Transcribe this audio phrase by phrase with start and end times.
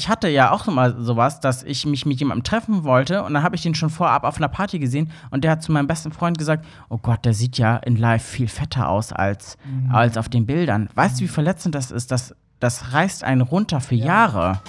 [0.00, 3.42] ich hatte ja auch mal sowas, dass ich mich mit jemandem treffen wollte und dann
[3.42, 6.10] habe ich den schon vorab auf einer Party gesehen und der hat zu meinem besten
[6.10, 9.94] Freund gesagt: Oh Gott, der sieht ja in live viel fetter aus als, mhm.
[9.94, 10.88] als auf den Bildern.
[10.94, 12.10] Weißt du, wie verletzend das ist?
[12.10, 14.06] Das, das reißt einen runter für ja.
[14.06, 14.60] Jahre.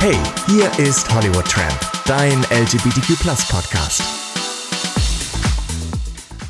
[0.00, 0.16] Hey,
[0.46, 4.29] hier ist Hollywood Tramp, dein LGBTQ Podcast.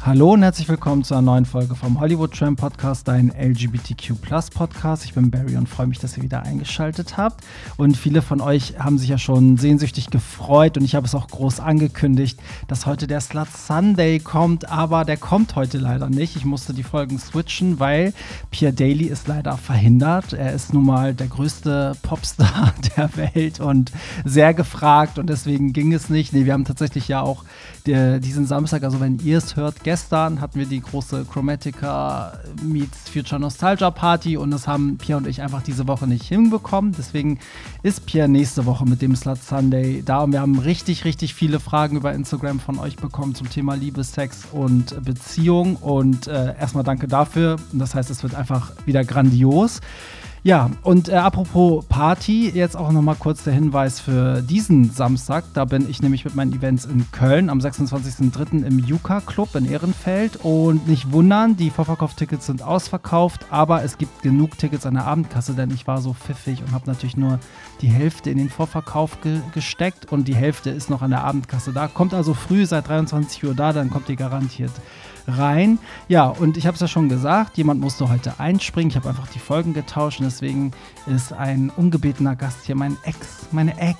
[0.02, 4.14] Hallo und herzlich willkommen zu einer neuen Folge vom Hollywood Tram Podcast, dein LGBTQ
[4.54, 5.04] Podcast.
[5.04, 7.44] Ich bin Barry und freue mich, dass ihr wieder eingeschaltet habt.
[7.76, 11.28] Und viele von euch haben sich ja schon sehnsüchtig gefreut und ich habe es auch
[11.28, 16.34] groß angekündigt, dass heute der Slut Sunday kommt, aber der kommt heute leider nicht.
[16.34, 18.14] Ich musste die Folgen switchen, weil
[18.50, 20.32] Pierre Daly ist leider verhindert.
[20.32, 23.92] Er ist nun mal der größte Popstar der Welt und
[24.24, 26.32] sehr gefragt und deswegen ging es nicht.
[26.32, 27.44] Nee, wir haben tatsächlich ja auch
[27.84, 33.08] der, diesen Samstag, also wenn ihr es hört, gestern hatten wir die große Chromatica Meets
[33.12, 36.94] Future Nostalgia Party und das haben Pierre und ich einfach diese Woche nicht hinbekommen.
[36.96, 37.40] Deswegen
[37.82, 41.58] ist Pierre nächste Woche mit dem Slut Sunday da und wir haben richtig, richtig viele
[41.58, 46.84] Fragen über Instagram von euch bekommen zum Thema Liebe, Sex und Beziehung und äh, erstmal
[46.84, 47.56] danke dafür.
[47.72, 49.80] Das heißt, es wird einfach wieder grandios.
[50.42, 55.44] Ja, und äh, apropos Party, jetzt auch nochmal kurz der Hinweis für diesen Samstag.
[55.52, 58.64] Da bin ich nämlich mit meinen Events in Köln am 26.03.
[58.64, 60.38] im Juka Club in Ehrenfeld.
[60.42, 65.52] Und nicht wundern, die Vorverkauftickets sind ausverkauft, aber es gibt genug Tickets an der Abendkasse,
[65.52, 67.38] denn ich war so pfiffig und habe natürlich nur
[67.82, 71.74] die Hälfte in den Vorverkauf ge gesteckt und die Hälfte ist noch an der Abendkasse
[71.74, 71.86] da.
[71.86, 74.72] Kommt also früh seit 23 Uhr da, dann kommt ihr garantiert
[75.26, 75.78] rein.
[76.08, 78.90] Ja, und ich habe es ja schon gesagt, jemand musste heute einspringen.
[78.90, 80.72] Ich habe einfach die Folgen getauscht und deswegen
[81.06, 83.98] ist ein ungebetener Gast hier mein Ex, meine Ex,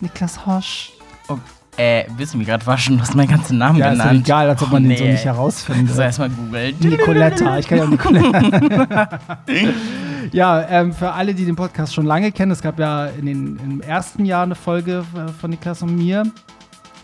[0.00, 0.92] Niklas Hosch.
[1.28, 1.38] Oh,
[1.76, 2.96] äh, willst du mich gerade waschen?
[2.96, 4.12] Du hast meinen ganzen Namen ja, genannt.
[4.12, 4.94] Ist egal, als ob man oh, nee.
[4.94, 5.94] den so nicht herausfindet.
[5.94, 6.76] So erstmal googeln.
[6.80, 9.20] Nicoletta, ich kann ja auch Nicoletta.
[10.32, 13.58] ja, ähm, für alle, die den Podcast schon lange kennen, es gab ja in den,
[13.58, 16.24] im ersten Jahr eine Folge äh, von Niklas und mir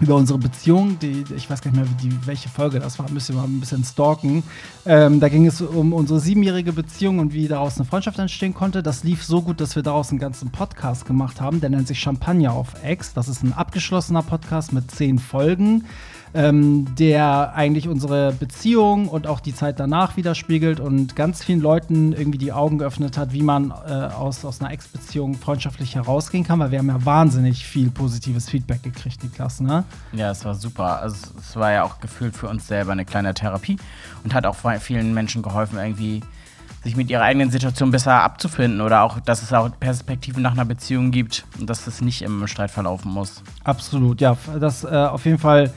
[0.00, 3.34] über unsere Beziehung, die, ich weiß gar nicht mehr, die, welche Folge das war, müssen
[3.34, 4.42] wir mal ein bisschen stalken.
[4.86, 8.82] Ähm, da ging es um unsere siebenjährige Beziehung und wie daraus eine Freundschaft entstehen konnte.
[8.82, 11.60] Das lief so gut, dass wir daraus einen ganzen Podcast gemacht haben.
[11.60, 13.12] Der nennt sich Champagner auf Ex.
[13.12, 15.84] Das ist ein abgeschlossener Podcast mit zehn Folgen
[16.32, 22.12] ähm, der eigentlich unsere Beziehung und auch die Zeit danach widerspiegelt und ganz vielen Leuten
[22.12, 26.60] irgendwie die Augen geöffnet hat, wie man äh, aus, aus einer Ex-Beziehung freundschaftlich herausgehen kann,
[26.60, 29.84] weil wir haben ja wahnsinnig viel positives Feedback gekriegt, die Klasse, ne?
[30.12, 31.00] Ja, es war super.
[31.00, 33.76] Also es war ja auch gefühlt für uns selber eine kleine Therapie
[34.22, 36.22] und hat auch vielen Menschen geholfen, irgendwie
[36.82, 40.64] sich mit ihrer eigenen Situation besser abzufinden oder auch, dass es auch Perspektiven nach einer
[40.64, 43.42] Beziehung gibt und dass es nicht im Streit verlaufen muss.
[43.64, 45.72] Absolut, ja, das äh, auf jeden Fall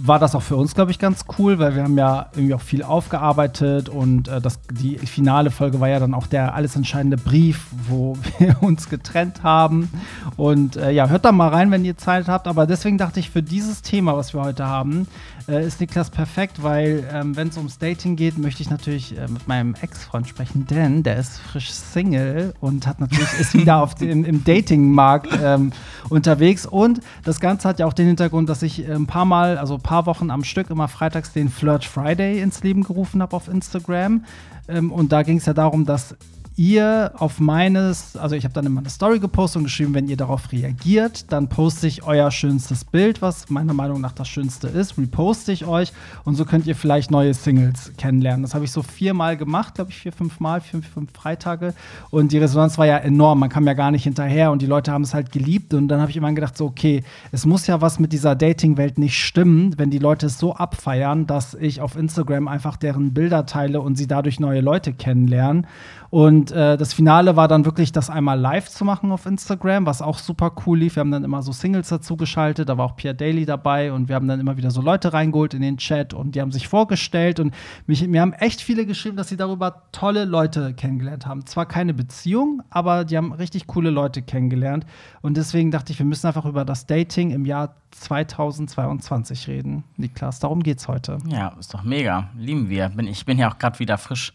[0.00, 2.60] war das auch für uns, glaube ich, ganz cool, weil wir haben ja irgendwie auch
[2.60, 7.16] viel aufgearbeitet und äh, das, die finale Folge war ja dann auch der alles entscheidende
[7.16, 9.90] Brief, wo wir uns getrennt haben.
[10.36, 12.46] Und äh, ja, hört da mal rein, wenn ihr Zeit habt.
[12.46, 15.06] Aber deswegen dachte ich, für dieses Thema, was wir heute haben,
[15.48, 19.26] äh, ist Niklas perfekt, weil ähm, wenn es ums Dating geht, möchte ich natürlich äh,
[19.28, 23.94] mit meinem Ex-Freund sprechen, denn der ist frisch Single und hat natürlich ist wieder auf
[23.94, 25.72] dem, im Dating-Markt ähm,
[26.08, 26.66] unterwegs.
[26.66, 29.74] Und das Ganze hat ja auch den Hintergrund, dass ich äh, ein paar Mal, also
[29.74, 33.48] ein paar Wochen am Stück, immer freitags den Flirt Friday ins Leben gerufen habe auf
[33.48, 34.24] Instagram.
[34.68, 36.14] Ähm, und da ging es ja darum, dass
[36.58, 40.16] ihr auf meines, also ich habe dann immer eine Story gepostet und geschrieben, wenn ihr
[40.16, 44.98] darauf reagiert, dann poste ich euer schönstes Bild, was meiner Meinung nach das schönste ist,
[44.98, 45.92] reposte ich euch
[46.24, 48.42] und so könnt ihr vielleicht neue Singles kennenlernen.
[48.42, 51.74] Das habe ich so viermal gemacht, glaube ich, vier, fünf Mal, vier, fünf Freitage
[52.10, 54.90] und die Resonanz war ja enorm, man kam ja gar nicht hinterher und die Leute
[54.90, 57.80] haben es halt geliebt und dann habe ich immer gedacht, so okay, es muss ja
[57.80, 61.96] was mit dieser Dating-Welt nicht stimmen, wenn die Leute es so abfeiern, dass ich auf
[61.96, 65.68] Instagram einfach deren Bilder teile und sie dadurch neue Leute kennenlernen
[66.10, 70.00] und äh, das Finale war dann wirklich, das einmal live zu machen auf Instagram, was
[70.00, 70.96] auch super cool lief.
[70.96, 74.08] Wir haben dann immer so Singles dazu geschaltet, da war auch Pierre Daly dabei und
[74.08, 76.66] wir haben dann immer wieder so Leute reingeholt in den Chat und die haben sich
[76.66, 77.54] vorgestellt und
[77.86, 81.44] mich, mir haben echt viele geschrieben, dass sie darüber tolle Leute kennengelernt haben.
[81.44, 84.86] Zwar keine Beziehung, aber die haben richtig coole Leute kennengelernt.
[85.20, 89.84] Und deswegen dachte ich, wir müssen einfach über das Dating im Jahr 2022 reden.
[89.96, 91.18] Niklas, darum geht's heute.
[91.26, 92.28] Ja, ist doch mega.
[92.36, 92.88] Lieben wir.
[92.90, 94.32] Bin, ich bin ja auch gerade wieder frisch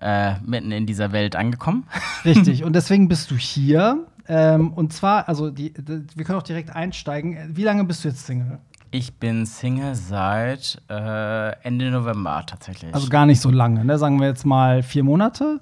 [0.00, 1.86] äh, mitten in dieser Welt angekommen.
[2.24, 4.06] Richtig, und deswegen bist du hier.
[4.26, 7.56] Ähm, und zwar, also die, die, wir können auch direkt einsteigen.
[7.56, 8.58] Wie lange bist du jetzt Single?
[8.90, 12.94] Ich bin Single seit äh, Ende November tatsächlich.
[12.94, 13.98] Also gar nicht so lange, ne?
[13.98, 15.60] Sagen wir jetzt mal vier Monate?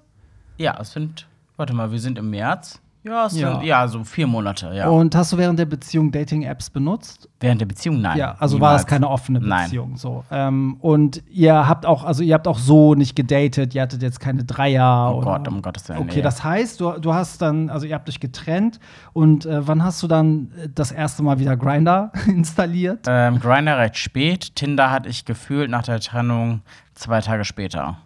[0.58, 1.26] Ja, es sind,
[1.56, 2.81] warte mal, wir sind im März.
[3.04, 3.60] Ja, es Ja.
[3.62, 4.88] Ja, so vier Monate, ja.
[4.88, 7.28] Und hast du während der Beziehung Dating-Apps benutzt?
[7.40, 8.16] Während der Beziehung, nein.
[8.16, 8.86] Ja, also war das niemals.
[8.86, 9.64] keine offene Nein.
[9.64, 9.96] Beziehung.
[9.96, 10.24] So.
[10.30, 14.20] Ähm, und ihr habt auch, also ihr habt auch so nicht gedatet, ihr hattet jetzt
[14.20, 15.38] keine Dreier Oh oder.
[15.38, 15.98] Gott, um Gottes Willen.
[15.98, 18.78] Okay, das heißt, du, du hast dann, also ihr habt euch getrennt
[19.12, 23.06] und äh, wann hast du dann äh, das erste Mal wieder Grinder installiert?
[23.08, 24.54] Ähm, Grinder recht spät.
[24.54, 26.60] Tinder hatte ich gefühlt nach der Trennung
[26.94, 27.96] zwei Tage später.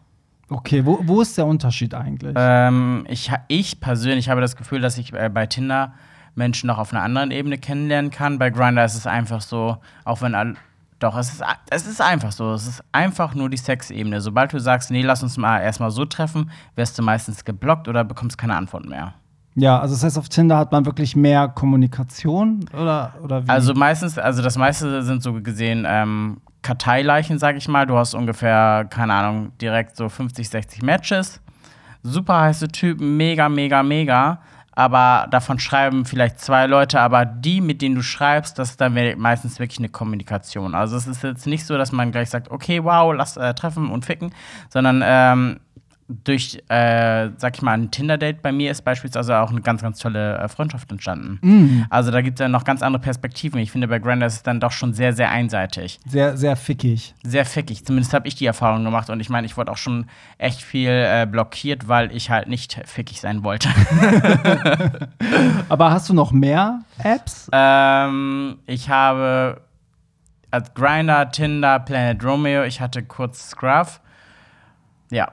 [0.49, 2.35] Okay, wo, wo ist der Unterschied eigentlich?
[2.37, 5.95] Ähm, ich, ich persönlich habe das Gefühl, dass ich äh, bei Tinder
[6.37, 8.39] Menschen noch auf einer anderen Ebene kennenlernen kann.
[8.39, 10.55] Bei Grinder ist es einfach so, auch wenn all,
[10.99, 12.53] doch, es ist, es ist einfach so.
[12.53, 14.21] Es ist einfach nur die Sexebene.
[14.21, 18.05] Sobald du sagst, nee, lass uns mal erstmal so treffen, wirst du meistens geblockt oder
[18.05, 19.15] bekommst keine Antwort mehr.
[19.57, 23.49] Ja, also das heißt, auf Tinder hat man wirklich mehr Kommunikation oder, oder wie?
[23.49, 27.87] Also meistens, also das meiste sind so gesehen ähm, Karteileichen, sag ich mal.
[27.87, 31.41] Du hast ungefähr, keine Ahnung, direkt so 50, 60 Matches.
[32.03, 34.41] Super heiße Typen, mega, mega, mega.
[34.73, 38.93] Aber davon schreiben vielleicht zwei Leute, aber die, mit denen du schreibst, das ist dann
[39.17, 40.75] meistens wirklich eine Kommunikation.
[40.75, 43.89] Also es ist jetzt nicht so, dass man gleich sagt, okay, wow, lass äh, treffen
[43.91, 44.35] und ficken,
[44.69, 45.61] sondern ähm,
[46.09, 49.99] durch, äh, sag ich mal, ein Tinder-Date bei mir ist beispielsweise auch eine ganz, ganz
[49.99, 51.87] tolle äh, Freundschaft entstanden.
[51.91, 53.61] Also da gibt es ja noch ganz andere Perspektiven.
[53.61, 55.99] Ich finde, bei Grindr ist es dann doch schon sehr, sehr einseitig.
[56.07, 57.15] sehr, sehr fickig.
[57.25, 57.85] Sehr fickig.
[57.85, 59.11] Zumindest habe ich die Erfahrung gemacht.
[59.11, 60.07] Und ich meine, ich wurde auch schon
[60.39, 63.69] echt viel äh, blockiert, weil ich halt nicht fickig sein wollte.
[65.69, 67.51] Aber hast du noch mehr Apps?
[67.53, 69.61] ähm, ich habe
[70.53, 74.01] als Grinder, Tinder, Planet Romeo, ich hatte kurz Scruff.
[75.11, 75.33] Ja.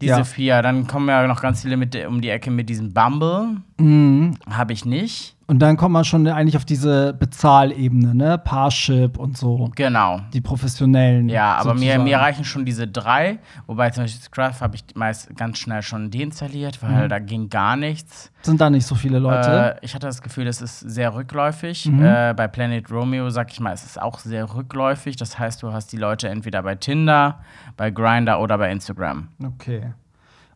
[0.00, 0.24] Diese Ja.
[0.24, 0.62] vier.
[0.62, 3.56] Dann kommen ja noch ganz viele mit, um die Ecke mit diesem Bumble.
[3.78, 4.34] Mhm.
[4.48, 5.34] Habe ich nicht.
[5.50, 8.36] Und dann kommt man schon eigentlich auf diese Bezahlebene, ne?
[8.36, 9.70] Parship und so.
[9.74, 10.20] Genau.
[10.34, 11.30] Die professionellen.
[11.30, 12.04] Ja, aber mir, sozusagen.
[12.04, 13.38] mir reichen schon diese drei.
[13.66, 17.08] Wobei zum Beispiel Scruff habe ich meist ganz schnell schon deinstalliert, weil Mhm.
[17.08, 18.30] da ging gar nichts.
[18.42, 19.76] Sind da nicht so viele Leute?
[19.80, 21.86] Äh, ich hatte das Gefühl, es ist sehr rückläufig.
[21.86, 22.04] Mhm.
[22.04, 25.16] Äh, bei Planet Romeo, sag ich mal, es ist auch sehr rückläufig.
[25.16, 27.40] Das heißt, du hast die Leute entweder bei Tinder,
[27.78, 29.28] bei Grinder oder bei Instagram.
[29.42, 29.94] Okay.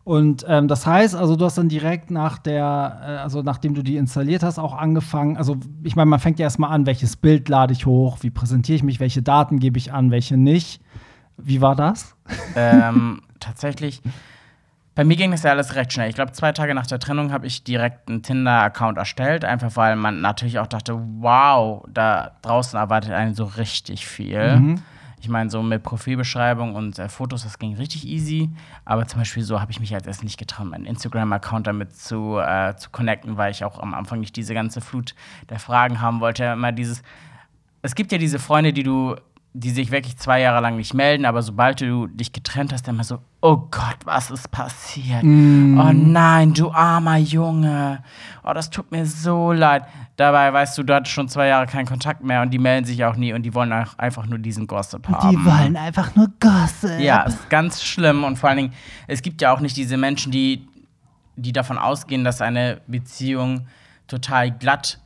[0.04, 3.82] Und ähm, das heißt, also du hast dann direkt nach der, äh, also nachdem du
[3.82, 7.48] die installiert hast, auch angefangen, also ich meine, man fängt ja erstmal an, welches Bild
[7.48, 10.82] lade ich hoch, wie präsentiere ich mich, welche Daten gebe ich an, welche nicht.
[11.36, 12.16] Wie war das?
[12.56, 14.02] ähm, tatsächlich,
[14.96, 16.08] bei mir ging das ja alles recht schnell.
[16.08, 19.94] Ich glaube, zwei Tage nach der Trennung habe ich direkt einen Tinder-Account erstellt, einfach weil
[19.94, 24.58] man natürlich auch dachte, wow, da draußen erwartet einen so richtig viel.
[24.58, 24.82] Mhm.
[25.22, 28.50] Ich meine, so mit Profilbeschreibung und äh, Fotos, das ging richtig easy.
[28.84, 32.40] Aber zum Beispiel so habe ich mich als erst nicht getraut, meinen Instagram-Account damit zu,
[32.40, 35.14] äh, zu connecten, weil ich auch am Anfang nicht diese ganze Flut
[35.48, 36.42] der Fragen haben wollte.
[36.46, 37.04] Immer dieses,
[37.82, 39.14] es gibt ja diese Freunde, die du,
[39.52, 42.96] die sich wirklich zwei Jahre lang nicht melden, aber sobald du dich getrennt hast, dann
[42.96, 45.24] immer so, oh Gott, was ist passiert?
[45.24, 48.02] Oh nein, du armer Junge.
[48.44, 49.84] Oh, das tut mir so leid.
[50.16, 53.04] Dabei weißt du, du hattest schon zwei Jahre keinen Kontakt mehr und die melden sich
[53.04, 55.76] auch nie und die wollen auch einfach nur diesen Gossip haben.
[55.76, 57.00] einfach nur Gossip.
[57.00, 58.72] Ja, ist ganz schlimm und vor allen Dingen,
[59.08, 60.68] es gibt ja auch nicht diese Menschen, die,
[61.34, 63.66] die davon ausgehen, dass eine Beziehung
[64.06, 65.00] total glatt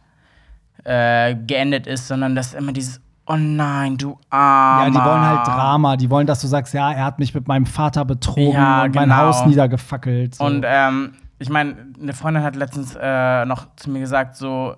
[0.85, 4.85] äh, geendet ist, sondern dass immer dieses, oh nein, du armer.
[4.85, 5.97] Ja, die wollen halt Drama.
[5.97, 8.95] Die wollen, dass du sagst, ja, er hat mich mit meinem Vater betrogen Ja, und
[8.95, 9.17] mein genau.
[9.23, 10.37] Haus niedergefackelt.
[10.37, 10.45] So.
[10.45, 14.77] Und ähm, ich meine, eine Freundin hat letztens äh, noch zu mir gesagt, so,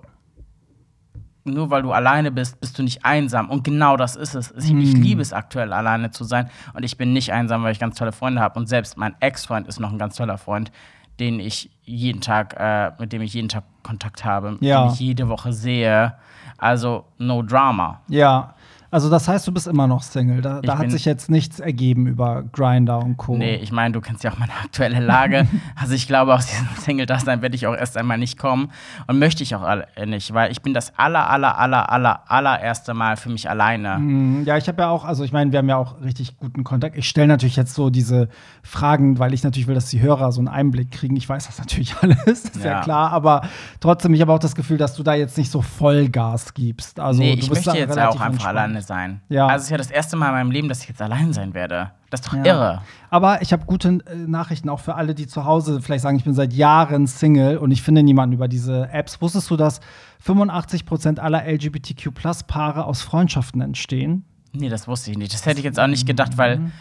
[1.44, 3.48] nur weil du alleine bist, bist du nicht einsam.
[3.48, 4.52] Und genau das ist es.
[4.58, 4.78] Ich, Hm.
[4.80, 6.50] liebe es aktuell, alleine zu sein.
[6.74, 8.58] Und ich bin nicht einsam, weil ich ganz tolle Freunde habe.
[8.58, 10.70] Und selbst mein Ex-Freund ist noch ein ganz toller Freund,
[11.20, 14.84] den ich jeden Tag, äh, mit dem ich jeden Tag Kontakt habe, Ja.
[14.84, 16.14] den ich jede Woche sehe.
[16.58, 18.00] Also no drama.
[18.08, 18.54] ja,
[18.90, 20.40] also das heißt, du bist immer noch Single.
[20.40, 23.36] Da, da hat sich jetzt nichts ergeben über Grinder und Co.
[23.36, 25.46] Nee, ich meine, du kennst ja auch meine aktuelle Lage.
[25.80, 28.70] also ich glaube, aus diesem Single-Dasein werde ich auch erst einmal nicht kommen.
[29.06, 29.66] Und möchte ich auch
[30.06, 33.98] nicht, weil ich bin das aller, aller, aller, aller, allererste Mal für mich alleine.
[33.98, 36.64] Mm, Ja, ich habe ja auch, also ich meine, wir haben ja auch richtig guten
[36.64, 36.96] Kontakt.
[36.96, 38.28] Ich stelle natürlich jetzt so diese
[38.62, 41.16] Fragen, weil ich natürlich will, dass die Hörer so einen Einblick kriegen.
[41.16, 42.80] Ich weiß das natürlich alles, ist ja, Ja.
[42.80, 43.42] klar, aber
[43.80, 47.00] trotzdem, ich habe auch das Gefühl, dass du da jetzt nicht so Vollgas gibst.
[47.00, 48.56] Also, nee, du ich bist möchte jetzt ja auch einfach entspannt.
[48.56, 49.20] alleine sein.
[49.28, 49.46] Ja.
[49.46, 51.54] Also es ist ja das erste Mal in meinem Leben, dass ich jetzt allein sein
[51.54, 51.90] werde.
[52.10, 52.44] Das ist doch Ja.
[52.44, 52.82] irre.
[53.10, 56.24] Aber ich habe gute äh, Nachrichten auch für alle, die zu Hause vielleicht sagen, ich
[56.24, 59.20] bin seit Jahren Single und ich finde niemanden über diese Apps.
[59.20, 59.80] Wusstest du, dass
[60.24, 64.24] 85% aller LGBTQ-Plus-Paare aus Freundschaften entstehen?
[64.52, 65.32] Nee, das wusste ich nicht.
[65.34, 66.72] Das hätte ich jetzt auch nicht gedacht, weil Mhm.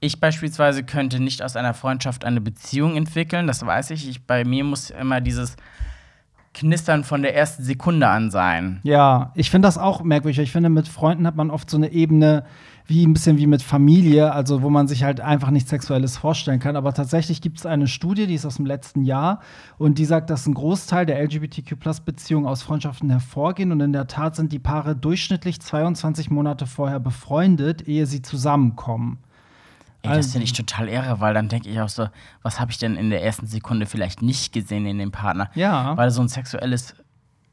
[0.00, 3.46] ich beispielsweise könnte nicht aus einer Freundschaft eine Beziehung entwickeln.
[3.46, 4.08] Das weiß ich.
[4.08, 5.56] ich bei mir muss immer dieses
[6.56, 8.80] Knistern von der ersten Sekunde an sein.
[8.82, 10.38] Ja, ich finde das auch merkwürdig.
[10.38, 12.44] Ich finde, mit Freunden hat man oft so eine Ebene,
[12.86, 16.58] wie ein bisschen wie mit Familie, also wo man sich halt einfach nichts Sexuelles vorstellen
[16.58, 16.76] kann.
[16.76, 19.40] Aber tatsächlich gibt es eine Studie, die ist aus dem letzten Jahr
[19.76, 23.70] und die sagt, dass ein Großteil der LGBTQ-Plus-Beziehungen aus Freundschaften hervorgehen.
[23.70, 29.18] Und in der Tat sind die Paare durchschnittlich 22 Monate vorher befreundet, ehe sie zusammenkommen.
[30.06, 32.08] Ey, das Also- finde ich total irre, weil dann denke ich auch so,
[32.42, 35.50] was habe ich denn in der ersten Sekunde vielleicht nicht gesehen in dem Partner?
[35.54, 35.96] Ja.
[35.96, 36.94] Weil so ein sexuelles,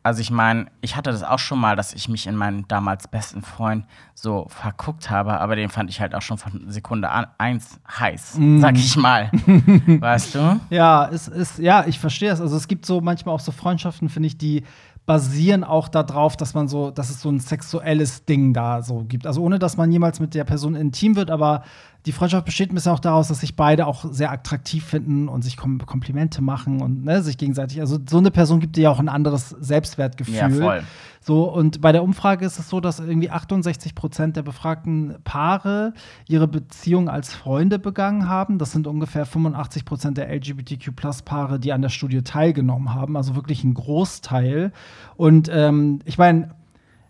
[0.06, 3.08] also ich meine, ich hatte das auch schon mal, dass ich mich in meinen damals
[3.08, 7.28] besten Freund so verguckt habe, aber den fand ich halt auch schon von Sekunde an,
[7.38, 8.60] eins heiß, Mm.
[8.60, 9.30] sag ich mal.
[9.88, 10.60] weißt du?
[10.70, 12.42] Ja, es ist, ja, ich verstehe es.
[12.42, 14.64] Also es gibt so manchmal auch so Freundschaften, finde ich, die
[15.06, 19.28] basieren auch darauf, dass man so, dass es so ein sexuelles Ding da so gibt.
[19.28, 21.64] Also ohne, dass man jemals mit der Person intim wird, aber
[22.06, 25.42] die Freundschaft besteht ein bisschen auch daraus, dass sich beide auch sehr attraktiv finden und
[25.42, 27.80] sich Kom Komplimente machen und ne, sich gegenseitig.
[27.80, 30.36] Also so eine Person gibt dir ja auch ein anderes Selbstwertgefühl.
[30.36, 30.84] Ja, voll.
[31.22, 35.94] So, und bei der Umfrage ist es so, dass irgendwie 68 Prozent der befragten Paare
[36.28, 38.58] ihre Beziehung als Freunde begangen haben.
[38.58, 43.16] Das sind ungefähr 85 Prozent der LGBTQ-Plus-Paare, die an der Studie teilgenommen haben.
[43.16, 44.74] Also wirklich ein Großteil.
[45.16, 46.50] Und ähm, ich meine,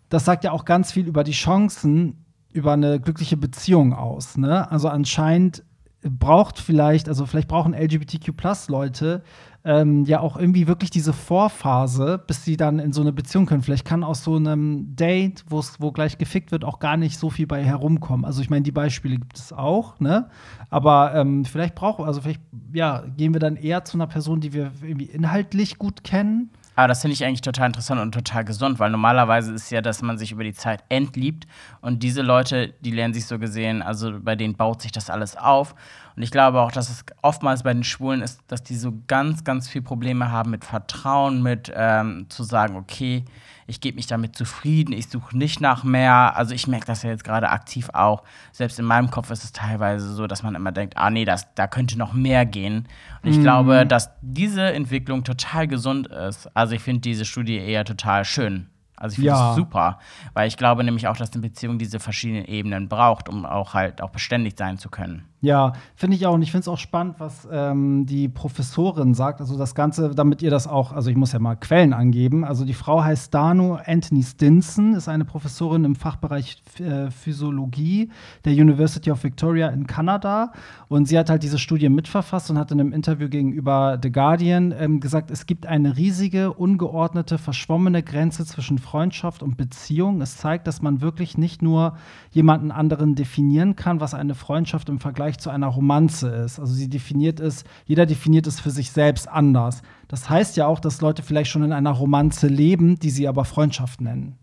[0.10, 2.23] das sagt ja auch ganz viel über die Chancen
[2.54, 4.38] über eine glückliche Beziehung aus.
[4.38, 4.70] Ne?
[4.72, 5.64] Also anscheinend
[6.04, 9.24] braucht vielleicht, also vielleicht brauchen LGBTQ-Plus-Leute
[9.66, 13.62] ähm, ja auch irgendwie wirklich diese Vorphase, bis sie dann in so eine Beziehung können.
[13.62, 17.48] Vielleicht kann aus so einem Date, wo gleich gefickt wird, auch gar nicht so viel
[17.48, 18.26] bei herumkommen.
[18.26, 20.30] Also ich meine, die Beispiele gibt es auch, ne?
[20.70, 22.42] Aber ähm, vielleicht brauchen, also vielleicht,
[22.74, 26.50] ja, gehen wir dann eher zu einer Person, die wir irgendwie inhaltlich gut kennen.
[26.76, 30.02] Aber das finde ich eigentlich total interessant und total gesund, weil normalerweise ist ja, dass
[30.02, 31.46] man sich über die Zeit entliebt
[31.82, 35.36] und diese Leute, die lernen sich so gesehen, also bei denen baut sich das alles
[35.36, 35.76] auf.
[36.16, 39.44] Und ich glaube auch, dass es oftmals bei den Schwulen ist, dass die so ganz,
[39.44, 43.26] ganz viel Probleme haben mit Vertrauen, mit ähm, zu sagen, okay,
[43.66, 46.36] ich gebe mich damit zufrieden, ich suche nicht nach mehr.
[46.36, 48.24] Also ich merke das ja jetzt gerade aktiv auch.
[48.52, 51.54] Selbst in meinem Kopf ist es teilweise so, dass man immer denkt, ah nee, das,
[51.56, 52.88] da könnte noch mehr gehen.
[53.24, 56.56] Und ich glaube, dass diese Entwicklung total gesund ist.
[56.56, 58.68] Also ich finde diese Studie eher total schön.
[59.04, 59.50] Also ich finde Ja.
[59.52, 60.00] es super,
[60.34, 64.02] weil ich glaube nämlich auch, dass eine Beziehung diese verschiedenen Ebenen braucht, um auch halt
[64.02, 65.26] auch beständig sein zu können.
[65.42, 66.34] Ja, finde ich auch.
[66.36, 69.42] Und ich finde es auch spannend, was ähm, die Professorin sagt.
[69.42, 72.46] Also das Ganze, damit ihr das auch, also ich muss ja mal Quellen angeben.
[72.46, 78.10] Also die Frau heißt Dano Anthony Stinson, ist eine Professorin im Fachbereich äh, Physiologie
[78.46, 80.54] der University of Victoria in Kanada.
[80.88, 84.74] Und sie hat halt diese Studie mitverfasst und hat in einem Interview gegenüber The Guardian
[84.78, 90.22] ähm, gesagt, es gibt eine riesige, ungeordnete, verschwommene Grenze zwischen Freundschaft und Beziehung.
[90.22, 91.98] Es zeigt, dass man wirklich nicht nur
[92.30, 96.60] jemanden anderen definieren kann, was eine Freundschaft im Vergleich zu einer Romanze ist.
[96.60, 99.82] Also sie definiert es, jeder definiert es für sich selbst anders.
[100.10, 103.46] Das heißt ja auch, dass Leute vielleicht schon in einer Romanze leben, die sie aber
[103.46, 104.38] Freundschaft nennen.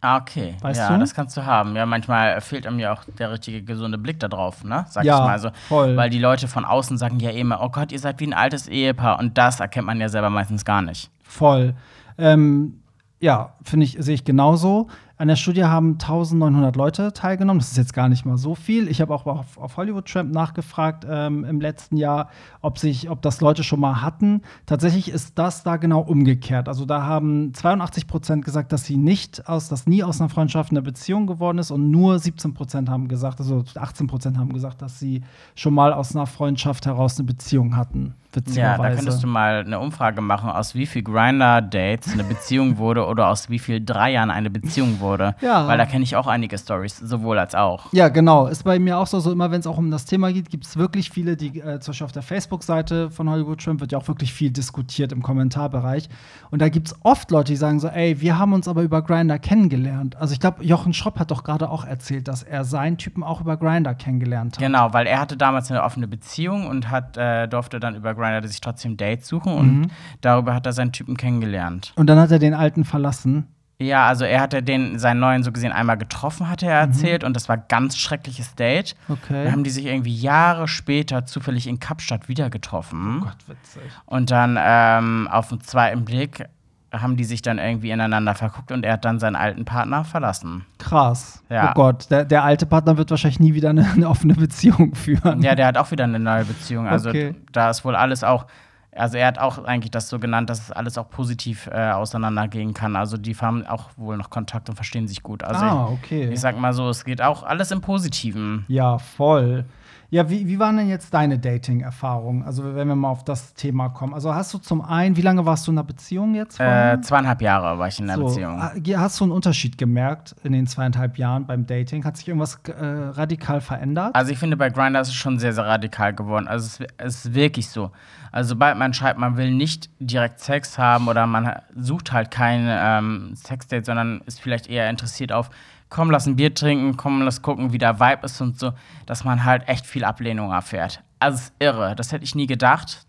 [0.00, 0.54] Ah, okay.
[0.60, 1.00] Weißt ja, du?
[1.00, 1.74] das kannst du haben.
[1.74, 4.84] Ja, manchmal fehlt einem ja auch der richtige gesunde Blick da drauf, ne?
[4.90, 5.50] Sag Ja, ich mal so.
[5.66, 5.96] voll.
[5.96, 8.68] Weil die Leute von außen sagen ja immer, oh Gott, ihr seid wie ein altes
[8.68, 9.18] Ehepaar.
[9.18, 11.10] Und das erkennt man ja selber meistens gar nicht.
[11.24, 11.74] Voll.
[12.18, 12.81] Ähm,
[13.22, 14.88] ja, finde ich, sehe ich genauso.
[15.16, 17.60] An der Studie haben 1900 Leute teilgenommen.
[17.60, 18.88] Das ist jetzt gar nicht mal so viel.
[18.88, 22.30] Ich habe auch auf, auf Hollywood Tramp nachgefragt ähm, im letzten Jahr,
[22.62, 24.42] ob, sich, ob das Leute schon mal hatten.
[24.66, 26.66] Tatsächlich ist das da genau umgekehrt.
[26.66, 30.72] Also da haben 82 Prozent gesagt, dass sie nicht aus, dass nie aus einer Freundschaft
[30.72, 34.82] eine Beziehung geworden ist und nur 17 Prozent haben gesagt, also 18 Prozent haben gesagt,
[34.82, 35.22] dass sie
[35.54, 38.16] schon mal aus einer Freundschaft heraus eine Beziehung hatten.
[38.54, 43.06] Ja, da könntest du mal eine Umfrage machen, aus wie viel Grinder-Dates eine Beziehung wurde
[43.06, 45.34] oder aus wie viel Dreiern eine Beziehung wurde.
[45.42, 45.66] Ja.
[45.66, 47.92] Weil da kenne ich auch einige Stories, sowohl als auch.
[47.92, 48.46] Ja, genau.
[48.46, 50.64] Ist bei mir auch so, so immer wenn es auch um das Thema geht, gibt
[50.64, 53.98] es wirklich viele, die äh, zum Beispiel auf der Facebook-Seite von Hollywood Tramp wird ja
[53.98, 56.08] auch wirklich viel diskutiert im Kommentarbereich.
[56.50, 59.02] Und da gibt es oft Leute, die sagen so, ey, wir haben uns aber über
[59.02, 60.16] Grinder kennengelernt.
[60.16, 63.40] Also ich glaube, Jochen Schropp hat doch gerade auch erzählt, dass er seinen Typen auch
[63.40, 64.62] über Grinder kennengelernt hat.
[64.62, 68.21] Genau, weil er hatte damals eine offene Beziehung und hat, äh, durfte dann über Grindr
[68.48, 69.88] sich trotzdem Dates suchen und
[70.20, 71.92] darüber hat er seinen Typen kennengelernt.
[71.96, 73.48] Und dann hat er den alten verlassen.
[73.82, 77.34] Ja, also er hatte den, seinen neuen so gesehen einmal getroffen, hatte er erzählt, und
[77.34, 78.94] das war ein ganz schreckliches Date.
[79.08, 79.44] Okay.
[79.44, 83.20] Dann haben die sich irgendwie Jahre später zufällig in Kapstadt wieder getroffen.
[83.22, 83.82] Gott, witzig.
[84.06, 86.44] Und dann ähm, auf den zweiten Blick
[86.92, 90.66] haben die sich dann irgendwie ineinander verguckt und er hat dann seinen alten Partner verlassen.
[90.78, 91.42] Krass.
[91.48, 91.70] Ja.
[91.70, 95.40] Oh Gott, der, der alte Partner wird wahrscheinlich nie wieder eine, eine offene Beziehung führen.
[95.42, 96.86] Ja, der hat auch wieder eine neue Beziehung.
[96.86, 97.34] Also Okay.
[97.52, 98.46] da ist wohl alles auch,
[98.94, 102.74] also er hat auch eigentlich das so genannt, dass es alles auch positiv äh, auseinandergehen
[102.74, 102.94] kann.
[102.94, 105.42] Also die haben auch wohl noch Kontakt und verstehen sich gut.
[105.42, 106.28] Also ah, ich, okay.
[106.30, 108.64] ich sag mal so, es geht auch alles im Positiven.
[108.68, 109.64] Ja, voll.
[110.12, 112.42] Ja, wie, wie waren denn jetzt deine Dating-Erfahrungen?
[112.42, 114.12] Also, wenn wir mal auf das Thema kommen.
[114.12, 116.60] Also, hast du zum einen, wie lange warst du in einer Beziehung jetzt?
[116.60, 118.60] Äh, zweieinhalb Jahre war ich in der So, Beziehung.
[118.60, 122.04] ah, Hast du einen Unterschied gemerkt in den zweieinhalb Jahren beim Dating?
[122.04, 124.14] Hat sich irgendwas äh, radikal verändert?
[124.14, 126.46] Also ich finde, bei Grindr ist es schon sehr, sehr radikal geworden.
[126.46, 127.90] Also es ist wirklich so.
[128.32, 132.66] Also sobald man schreibt, man will nicht direkt Sex haben oder man sucht halt kein
[132.66, 135.50] ähm, Sexdate, sondern ist vielleicht eher interessiert auf,
[135.90, 138.72] komm, lass ein Bier trinken, komm, lass gucken, wie der Vibe ist und so,
[139.04, 141.02] dass man halt echt viel Ablehnung erfährt.
[141.18, 141.94] Also es ist irre.
[141.94, 143.06] Das hätte ich nie gedacht.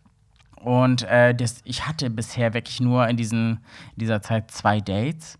[0.57, 3.59] Und äh, das, ich hatte bisher wirklich nur in, diesen,
[3.95, 5.39] in dieser Zeit zwei Dates.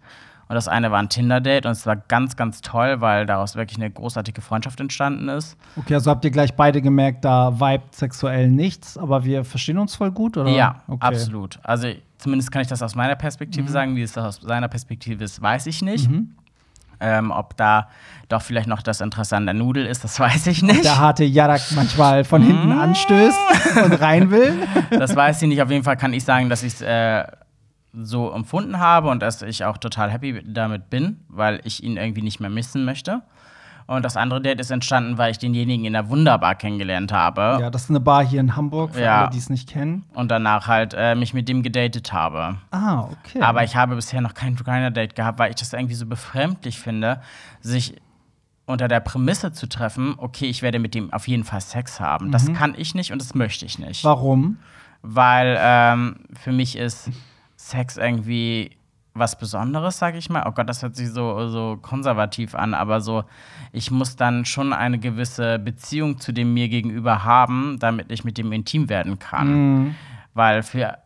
[0.49, 3.77] Und das eine war ein Tinder-Date und es war ganz, ganz toll, weil daraus wirklich
[3.77, 5.57] eine großartige Freundschaft entstanden ist.
[5.77, 9.95] Okay, also habt ihr gleich beide gemerkt, da vibet sexuell nichts, aber wir verstehen uns
[9.95, 10.49] voll gut, oder?
[10.51, 10.95] Ja, okay.
[10.95, 11.01] Mhm.
[11.01, 11.59] absolut.
[11.63, 13.95] Also zumindest kann ich das aus meiner Perspektive sagen.
[13.95, 16.09] Wie es aus seiner Perspektive ist, weiß ich nicht.
[16.09, 16.35] Mhm.
[16.99, 17.89] Ähm, ob da
[18.29, 20.83] doch vielleicht noch das Interesse an der Nudel ist, das weiß ich nicht.
[20.85, 22.79] Der harte Jarak manchmal von hinten Mhm.
[22.79, 23.39] anstößt
[23.83, 24.53] und rein will.
[24.91, 25.61] Das weiß ich nicht.
[25.61, 27.23] Auf jeden Fall kann ich sagen, dass ich es äh,
[27.93, 32.21] so empfunden habe und dass ich auch total happy damit bin, weil ich ihn irgendwie
[32.23, 33.21] nicht mehr missen möchte.
[33.85, 37.69] Und das andere Date ist entstanden, weil ich denjenigen in der Wunderbar kennengelernt habe Ja,
[37.69, 39.21] das ist eine Bar hier in Hamburg, für Ja.
[39.23, 40.05] alle, die es nicht kennen.
[40.13, 42.55] und danach halt äh, mich mit dem gedatet habe.
[42.71, 43.41] Ah, okay.
[43.41, 47.21] Aber ich habe bisher noch kein Grinder-Date gehabt, weil ich das irgendwie so befremdlich finde,
[47.59, 47.95] sich
[48.65, 52.31] unter der Prämisse zu treffen, okay, ich werde mit dem auf jeden Fall Sex haben.
[52.31, 54.05] Das kann ich nicht und das möchte ich nicht.
[54.05, 54.57] Warum?
[55.01, 57.09] Weil ähm, für mich ist
[57.69, 58.71] Sex irgendwie
[59.15, 60.43] was Besonderes, sag ich mal.
[60.47, 63.23] Oh Gott, das hört sich so, so konservativ an, aber so,
[63.71, 68.37] ich muss dann schon eine gewisse Beziehung zu dem mir gegenüber haben, damit ich mit
[68.39, 69.47] dem intim werden kann.
[69.83, 69.95] Mhm.
[70.33, 70.97] Weil für,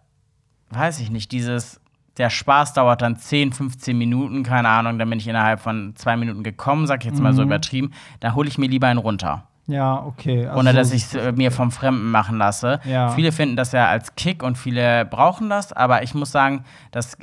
[0.70, 1.82] weiß ich nicht, dieses,
[2.16, 6.16] der Spaß dauert dann 10, 15 Minuten, keine Ahnung, dann bin ich innerhalb von zwei
[6.16, 7.36] Minuten gekommen, sag ich jetzt mal Mhm.
[7.36, 9.44] so übertrieben, da hole ich mir lieber einen runter.
[9.68, 10.48] Ja, okay.
[10.48, 12.80] Also Ohne dass so- ich es äh, mir vom Fremden machen lasse.
[12.86, 13.10] Ja.
[13.10, 17.18] Viele finden das ja als Kick und viele brauchen das, aber ich muss sagen, dass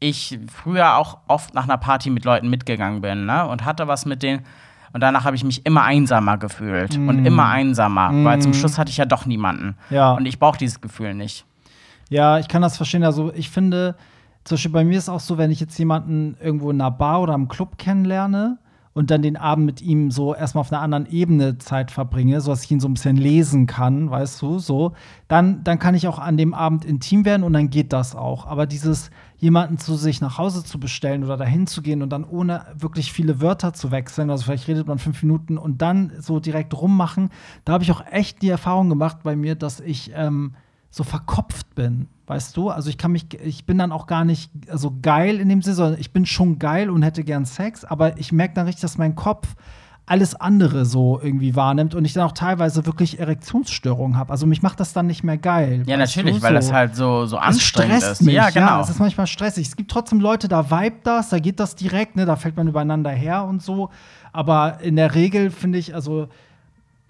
[0.00, 3.46] ich früher auch oft nach einer Party mit Leuten mitgegangen bin ne?
[3.46, 4.44] und hatte was mit denen.
[4.92, 8.90] Und danach habe ich mich immer einsamer gefühlt und immer einsamer, weil zum Schluss hatte
[8.90, 9.76] ich ja doch niemanden.
[9.90, 9.94] Mm.
[9.94, 10.12] Ja.
[10.12, 11.44] Und ich brauche dieses Gefühl nicht.
[12.08, 13.04] Ja, ich kann das verstehen.
[13.04, 13.96] Also ich finde,
[14.44, 17.20] zum Beispiel bei mir ist auch so, wenn ich jetzt jemanden irgendwo in einer Bar
[17.20, 18.58] oder im Club kennenlerne
[18.96, 22.50] und dann den Abend mit ihm so erstmal auf einer anderen Ebene Zeit verbringe, so
[22.50, 24.94] dass ich ihn so ein bisschen lesen kann, weißt du, so,
[25.28, 28.46] dann, dann kann ich auch an dem Abend intim werden und dann geht das auch.
[28.46, 32.24] Aber dieses jemanden zu sich nach Hause zu bestellen oder dahin zu gehen und dann
[32.24, 36.40] ohne wirklich viele Wörter zu wechseln, also vielleicht redet man fünf Minuten und dann so
[36.40, 37.28] direkt rummachen,
[37.66, 40.54] da habe ich auch echt die Erfahrung gemacht bei mir, dass ich ähm,
[40.96, 42.70] so verkopft bin, weißt du?
[42.70, 45.76] Also ich kann mich, ich bin dann auch gar nicht so geil in dem Sinne,
[45.76, 48.96] sondern ich bin schon geil und hätte gern Sex, aber ich merke dann richtig, dass
[48.96, 49.46] mein Kopf
[50.06, 54.30] alles andere so irgendwie wahrnimmt und ich dann auch teilweise wirklich Erektionsstörungen habe.
[54.30, 55.82] Also mich macht das dann nicht mehr geil.
[55.86, 56.42] Ja, natürlich, du?
[56.42, 56.54] weil so.
[56.54, 58.22] das halt so, so anstrengend ist.
[58.22, 58.80] mich, ja, genau.
[58.80, 59.66] es ist manchmal stressig.
[59.66, 62.68] Es gibt trotzdem Leute, da vibet das, da geht das direkt, ne, da fällt man
[62.68, 63.90] übereinander her und so.
[64.32, 66.28] Aber in der Regel finde ich, also,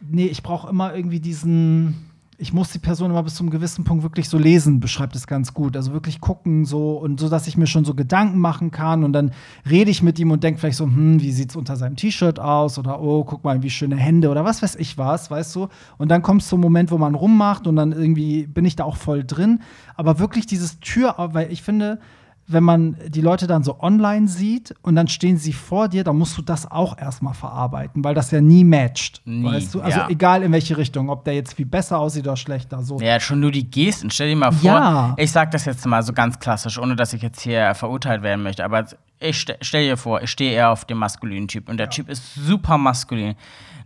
[0.00, 2.05] nee, ich brauche immer irgendwie diesen.
[2.38, 5.26] Ich muss die Person immer bis zu einem gewissen Punkt wirklich so lesen, beschreibt es
[5.26, 5.74] ganz gut.
[5.74, 9.14] Also wirklich gucken so und so, dass ich mir schon so Gedanken machen kann und
[9.14, 9.32] dann
[9.68, 12.78] rede ich mit ihm und denke vielleicht so, hm, wie sieht's unter seinem T-Shirt aus
[12.78, 15.68] oder oh, guck mal, wie schöne Hände oder was weiß ich was, weißt du?
[15.96, 18.84] Und dann kommt es zum Moment, wo man rummacht und dann irgendwie bin ich da
[18.84, 19.60] auch voll drin.
[19.94, 22.00] Aber wirklich dieses Tür, weil ich finde,
[22.48, 26.16] wenn man die Leute dann so online sieht und dann stehen sie vor dir, dann
[26.16, 29.20] musst du das auch erstmal verarbeiten, weil das ja nie matcht.
[29.24, 29.80] Nie, weißt du?
[29.80, 30.08] Also ja.
[30.08, 32.82] egal in welche Richtung, ob der jetzt viel besser aussieht oder schlechter.
[32.82, 33.00] So.
[33.00, 34.10] Ja, schon nur die Gesten.
[34.10, 35.14] Stell dir mal vor, Ja.
[35.16, 38.42] ich sag das jetzt mal so ganz klassisch, ohne dass ich jetzt hier verurteilt werden
[38.42, 38.84] möchte, aber
[39.18, 42.08] ich ste stell dir vor, ich stehe eher auf dem maskulinen Typ und der Typ
[42.08, 43.34] ist super maskulin.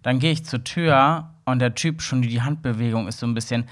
[0.02, 3.64] Dann gehe ich zur Tür und der Typ schon die Handbewegung ist so ein bisschen,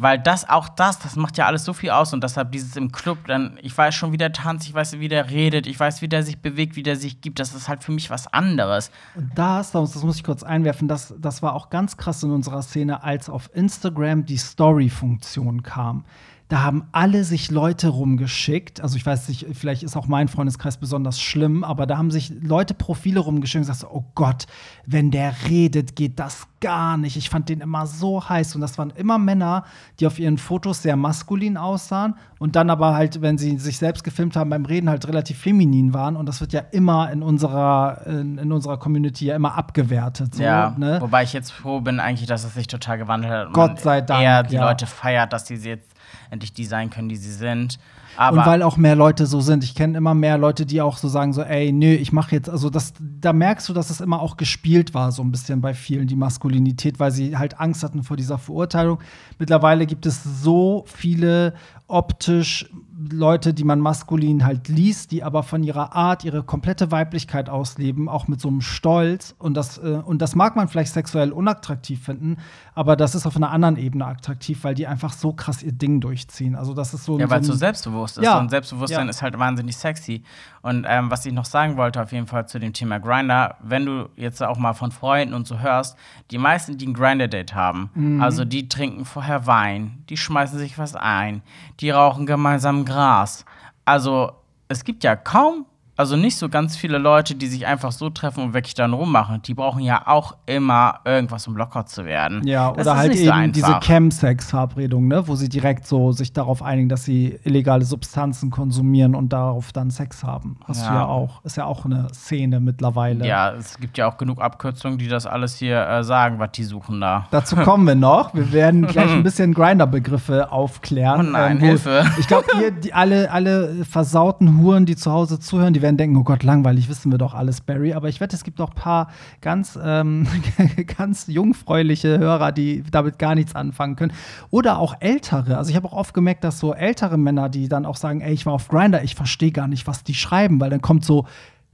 [0.00, 2.92] weil das auch das, das macht ja alles so viel aus und deshalb dieses im
[2.92, 6.02] Club, dann ich weiß schon, wie der tanzt, ich weiß, wie der redet, ich weiß,
[6.02, 8.92] wie der sich bewegt, wie der sich gibt, das ist halt für mich was anderes.
[9.16, 12.62] Und das, das muss ich kurz einwerfen, das, das war auch ganz krass in unserer
[12.62, 16.04] Szene, als auf Instagram die Story-Funktion kam.
[16.48, 18.80] Da haben alle sich Leute rumgeschickt.
[18.80, 22.32] Also ich weiß nicht, vielleicht ist auch mein Freundeskreis besonders schlimm, aber da haben sich
[22.40, 24.46] Leute Profile rumgeschickt und gesagt, so, oh Gott,
[24.86, 27.18] wenn der redet, geht das gar nicht.
[27.18, 28.54] Ich fand den immer so heiß.
[28.54, 29.64] Und das waren immer Männer,
[30.00, 34.02] die auf ihren Fotos sehr maskulin aussahen und dann aber halt, wenn sie sich selbst
[34.02, 36.16] gefilmt haben beim Reden, halt relativ feminin waren.
[36.16, 40.36] Und das wird ja immer in unserer, in, in unserer Community ja immer abgewertet.
[40.36, 40.98] So, ja, ne?
[41.00, 43.46] wobei ich jetzt froh bin eigentlich, dass es sich total gewandelt hat.
[43.48, 44.66] und Gott sei Dank, Eher die ja.
[44.66, 45.97] Leute feiert, dass die jetzt
[46.30, 47.78] endlich die sein können, die sie sind.
[48.16, 49.62] Aber- und weil auch mehr Leute so sind.
[49.62, 52.50] Ich kenne immer mehr Leute, die auch so sagen so, ey, nö, ich mache jetzt,
[52.50, 55.74] also das, da merkst du, dass es immer auch gespielt war so ein bisschen bei
[55.74, 58.98] vielen die Maskulinität, weil sie halt Angst hatten vor dieser Verurteilung.
[59.38, 61.54] Mittlerweile gibt es so viele
[61.86, 62.68] optisch
[63.10, 68.08] Leute, die man maskulin halt liest, die aber von ihrer Art ihre komplette Weiblichkeit ausleben,
[68.08, 69.36] auch mit so einem Stolz.
[69.38, 72.38] Und das, äh, und das mag man vielleicht sexuell unattraktiv finden,
[72.74, 76.00] aber das ist auf einer anderen Ebene attraktiv, weil die einfach so krass ihr Ding
[76.00, 76.56] durchziehen.
[76.56, 78.24] Also das ist so Ja, weil es so selbstbewusst ist.
[78.24, 78.38] Ja.
[78.40, 79.10] Und Selbstbewusstsein Ja.
[79.10, 80.24] ist halt wahnsinnig sexy.
[80.62, 83.86] Und ähm, was ich noch sagen wollte, auf jeden Fall zu dem Thema Grinder, wenn
[83.86, 85.96] du jetzt auch mal von Freunden und so hörst,
[86.32, 88.20] die meisten, die ein Grinder-Date haben, Mhm.
[88.20, 91.42] also die trinken vorher Wein, die schmeißen sich was ein,
[91.80, 93.44] die rauchen gemeinsam Gras.
[93.84, 94.32] Also
[94.68, 95.66] es gibt ja kaum,
[95.98, 99.42] also nicht so ganz viele Leute, die sich einfach so treffen und wirklich dann rummachen.
[99.42, 102.46] Die brauchen ja auch immer irgendwas, um locker zu werden.
[102.46, 103.82] Ja, Das oder halt so eben diese einfach.
[103.82, 109.32] Chemsex-Verabredung, ne, wo sie direkt so sich darauf einigen, dass sie illegale Substanzen konsumieren und
[109.32, 110.56] darauf dann Sex haben.
[110.66, 110.94] Hast du Ja.
[111.00, 111.44] ja auch.
[111.44, 113.26] Ist ja auch eine Szene mittlerweile.
[113.26, 116.64] Ja, es gibt ja auch genug Abkürzungen, die das alles hier äh, sagen, was die
[116.64, 117.26] suchen da.
[117.30, 118.34] Dazu kommen wir noch.
[118.34, 121.20] Wir werden gleich ein bisschen Grinder-Begriffe aufklären.
[121.20, 122.04] Ähm, Oh nein, wo- Hilfe.
[122.18, 126.16] Ich glaube, ihr, die, alle, alle versauten Huren, die zu Hause zuhören, die werden denken,
[126.16, 127.94] oh Gott, langweilig, wissen wir doch alles, Barry.
[127.94, 129.08] Aber ich wette, es gibt noch ein paar
[129.40, 130.26] ganz, ähm,
[130.98, 134.12] ganz jungfräuliche Hörer, die damit gar nichts anfangen können.
[134.50, 135.56] Oder auch ältere.
[135.56, 138.32] Also ich habe auch oft gemerkt, dass so ältere Männer, die dann auch sagen, ey,
[138.32, 141.26] ich war auf Grinder, ich verstehe gar nicht, was die schreiben, weil dann kommt so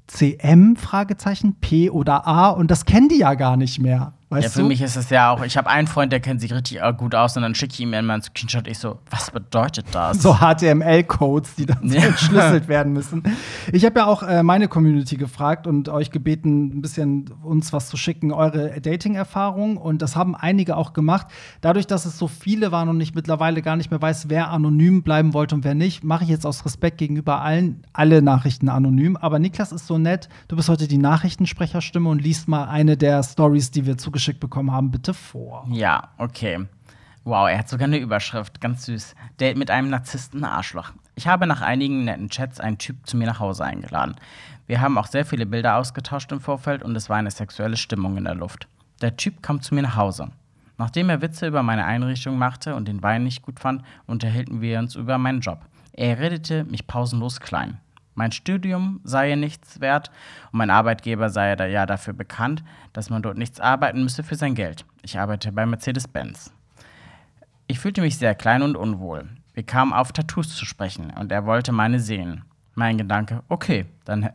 [0.07, 4.12] CM, Fragezeichen, P oder A und das kennen die ja gar nicht mehr.
[4.35, 4.66] Weißt Ja, für du?
[4.68, 7.14] mich ist es ja auch, ich habe einen Freund, der kennt sich richtig äh, gut
[7.14, 8.66] aus und dann schicke ich ihm immer einen Screenshot.
[8.66, 10.20] Ich so, was bedeutet das?
[10.20, 12.03] so HTML-Codes, die dann Ja.
[12.05, 13.23] entschlüsselt werden müssen.
[13.73, 17.88] Ich habe ja auch äh, meine Community gefragt und euch gebeten, ein bisschen uns was
[17.88, 19.77] zu schicken, eure Dating-Erfahrungen.
[19.77, 21.29] Und das haben einige auch gemacht.
[21.61, 25.03] Dadurch, dass es so viele waren und ich mittlerweile gar nicht mehr weiß, wer anonym
[25.03, 29.16] bleiben wollte und wer nicht, mache ich jetzt aus Respekt gegenüber allen alle Nachrichten anonym.
[29.16, 30.29] Aber Niklas ist so nett.
[30.49, 34.72] Du bist heute die Nachrichtensprecherstimme und liest mal eine der Stories, die wir zugeschickt bekommen
[34.72, 35.66] haben, bitte vor.
[35.70, 36.66] Ja, okay.
[37.24, 39.14] Wow, er hat sogar eine Überschrift, ganz süß.
[39.40, 40.92] Date mit einem Narzissten Arschloch.
[41.14, 44.16] Ich habe nach einigen netten Chats einen Typ zu mir nach Hause eingeladen.
[44.66, 48.16] Wir haben auch sehr viele Bilder ausgetauscht im Vorfeld und es war eine sexuelle Stimmung
[48.16, 48.66] in der Luft.
[49.00, 50.28] Der Typ kam zu mir nach Hause.
[50.76, 54.78] Nachdem er Witze über meine Einrichtung machte und den Wein nicht gut fand, unterhielten wir
[54.78, 55.60] uns über meinen Job.
[55.92, 57.78] Er redete mich pausenlos klein.
[58.14, 60.11] Mein Studium sei nichts wert
[60.53, 64.22] und mein Arbeitgeber sei ja da- ja dafür bekannt, dass man dort nichts arbeiten müsse
[64.22, 64.85] für sein Geld.
[65.03, 66.53] Ich arbeite bei Mercedes-Benz.
[67.66, 69.29] Ich fühlte mich sehr klein und unwohl.
[69.53, 72.44] Wir kamen auf Tattoos zu sprechen und er wollte meine sehen.
[72.74, 74.31] Mein Gedanke, okay, dann,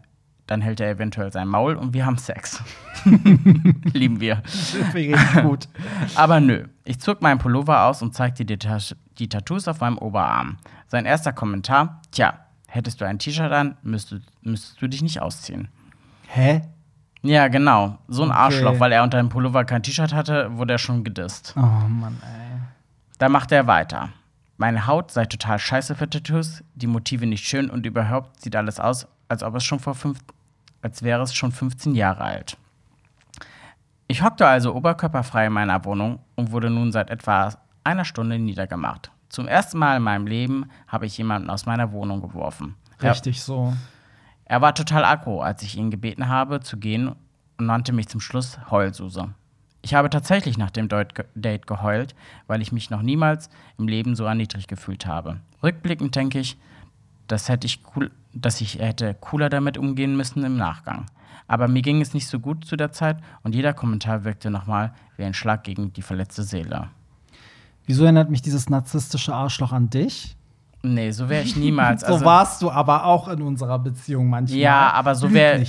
[0.47, 2.63] dann hält er eventuell sein Maul und wir haben Sex.
[3.93, 4.41] Lieben wir.
[4.93, 5.67] Richtig gut.
[6.15, 8.57] Aber nö, ich zog meinen Pullover aus und zeigte die,
[9.17, 10.57] die Tattoos auf meinem Oberarm.
[10.87, 12.33] Sein erster Kommentar, tja,
[12.69, 15.67] hättest du ein T-Shirt an, müsstest, müsstest du dich nicht ausziehen.
[16.27, 16.61] Hä?
[17.21, 17.97] Ja, genau.
[18.07, 18.39] So ein Okay.
[18.39, 21.53] Arschloch, weil er unter dem Pullover kein T-Shirt hatte, wurde er schon gedisst.
[21.57, 22.59] Oh Mann, ey.
[23.17, 24.09] Da machte er weiter.
[24.57, 28.79] Meine Haut sei total scheiße für Tattoos, die Motive nicht schön und überhaupt sieht alles
[28.79, 30.19] aus, als ob es schon vor fünf,
[30.81, 32.57] als wäre es schon 15 Jahre alt.
[34.07, 37.53] Ich hockte also oberkörperfrei in meiner Wohnung und wurde nun seit etwa
[37.83, 39.11] einer Stunde niedergemacht.
[39.29, 42.75] Zum ersten Mal in meinem Leben habe ich jemanden aus meiner Wohnung geworfen.
[42.99, 43.73] Er- Richtig so.
[44.45, 47.09] er war total aggro, als ich ihn gebeten habe, zu gehen
[47.57, 49.29] und nannte mich zum Schluss Heulsuse.
[49.81, 52.13] Ich habe tatsächlich nach dem Date geheult,
[52.47, 55.39] weil ich mich noch niemals im Leben so erniedrigt gefühlt habe.
[55.63, 56.57] Rückblickend denke ich,
[57.27, 61.05] das hätte ich cool, dass ich hätte cooler damit umgehen müssen im Nachgang.
[61.47, 64.93] Aber mir ging es nicht so gut zu der Zeit und jeder Kommentar wirkte nochmal
[65.15, 66.89] wie ein Schlag gegen die verletzte Seele.
[67.89, 70.35] Wieso erinnert mich dieses narzisstische Arschloch an dich?
[70.83, 72.01] Nee, so wäre ich niemals.
[72.07, 74.59] so warst du aber auch in unserer Beziehung manchmal.
[74.59, 75.59] Ja, aber so wäre.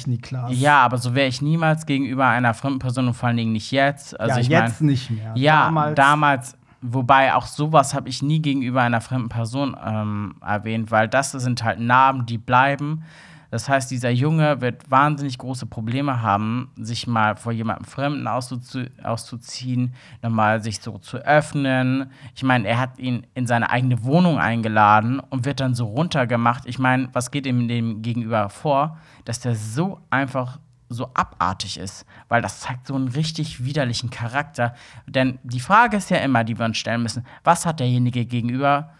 [0.51, 3.71] Ja, aber so wäre ich niemals gegenüber einer fremden Person und vor allen Dingen nicht
[3.71, 4.21] jetzt.
[4.21, 5.33] Also ja, ich jetzt mein, nicht mehr.
[5.35, 10.91] Ja, Damals, damals, wobei auch sowas habe ich nie gegenüber einer fremden Person ähm, erwähnt,
[10.91, 13.03] weil das sind halt Narben, die bleiben.
[13.51, 18.85] Das heißt, dieser Junge wird wahnsinnig große Probleme haben, sich mal vor jemandem Fremden auszuzu
[19.03, 22.11] auszuziehen, nochmal sich so zu öffnen.
[22.35, 26.67] Ich meine, er hat ihn in seine eigene Wohnung eingeladen und wird dann so runtergemacht.
[26.67, 30.59] Ich meine, was geht ihm dem gegenüber vor, dass der so einfach
[30.89, 34.75] so abartig ist, weil das zeigt so einen richtig widerlichen Charakter.
[35.07, 38.91] Denn die Frage ist ja immer, die wir uns stellen müssen, was hat derjenige gegenüber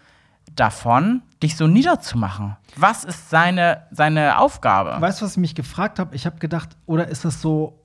[0.57, 2.57] davon, dich so niederzumachen?
[2.77, 5.01] Was ist seine, seine Aufgabe?
[5.01, 6.15] Weißt du, was ich mich gefragt habe?
[6.15, 7.77] Ich habe gedacht, oder ist das so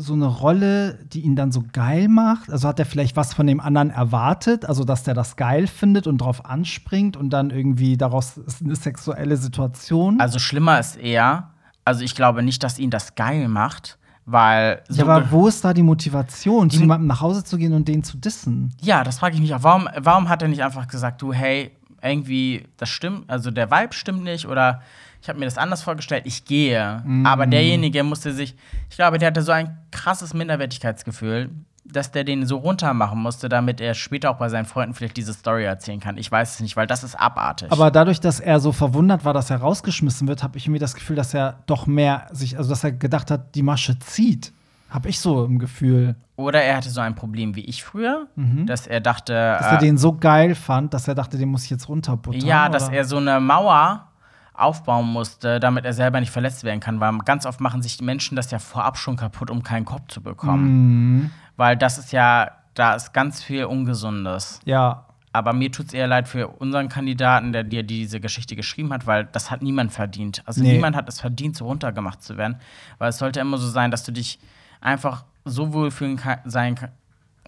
[0.00, 2.50] so eine Rolle, die ihn dann so geil macht?
[2.50, 6.06] Also hat er vielleicht was von dem anderen erwartet, also dass der das geil findet
[6.06, 10.20] und drauf anspringt und dann irgendwie daraus ist eine sexuelle Situation?
[10.20, 11.50] Also schlimmer ist eher,
[11.84, 15.74] also ich glaube nicht, dass ihn das geil macht, weil ja, aber wo ist da
[15.74, 18.74] die Motivation, zu jemandem nach Hause zu gehen und den zu dissen?
[18.80, 19.62] Ja, das frage ich mich auch.
[19.62, 21.72] Warum, warum hat er nicht einfach gesagt, du, hey,
[22.02, 24.82] irgendwie, das stimmt, also der Vibe stimmt nicht oder
[25.22, 27.02] ich habe mir das anders vorgestellt, ich gehe.
[27.04, 27.26] Mhm.
[27.26, 28.54] Aber derjenige musste sich,
[28.88, 31.50] ich glaube, der hatte so ein krasses Minderwertigkeitsgefühl,
[31.84, 35.16] dass der den so runter machen musste, damit er später auch bei seinen Freunden vielleicht
[35.16, 36.16] diese Story erzählen kann.
[36.18, 37.70] Ich weiß es nicht, weil das ist abartig.
[37.72, 40.94] Aber dadurch, dass er so verwundert war, dass er rausgeschmissen wird, habe ich irgendwie das
[40.94, 44.52] Gefühl, dass er doch mehr sich, also dass er gedacht hat, die Masche zieht.
[44.90, 46.16] Habe ich so im Gefühl.
[46.36, 48.66] Oder er hatte so ein Problem wie ich früher, mhm.
[48.66, 49.32] dass er dachte.
[49.32, 52.44] Dass er äh, den so geil fand, dass er dachte, den muss ich jetzt runterbuttern.
[52.44, 52.72] Ja, oder?
[52.72, 54.08] dass er so eine Mauer
[54.54, 57.00] aufbauen musste, damit er selber nicht verletzt werden kann.
[57.00, 60.08] Weil ganz oft machen sich die Menschen das ja vorab schon kaputt, um keinen Kopf
[60.08, 60.64] zu bekommen.
[60.64, 61.30] Mhm.
[61.56, 64.60] Weil das ist ja, da ist ganz viel Ungesundes.
[64.64, 65.06] Ja.
[65.32, 69.06] Aber mir tut es eher leid für unseren Kandidaten, der dir diese Geschichte geschrieben hat,
[69.06, 70.42] weil das hat niemand verdient.
[70.44, 70.72] Also nee.
[70.72, 72.56] niemand hat es verdient, so runtergemacht zu werden.
[72.98, 74.40] Weil es sollte immer so sein, dass du dich
[74.80, 76.90] einfach so wohlfühlen kann, sein kann.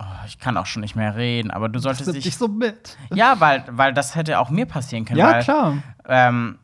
[0.00, 2.96] Oh, ich kann auch schon nicht mehr reden, aber du solltest das dich so mit.
[3.12, 5.18] Ja, weil, weil das hätte auch mir passieren können.
[5.18, 5.74] Ja, weil, klar.
[6.08, 6.58] Ähm,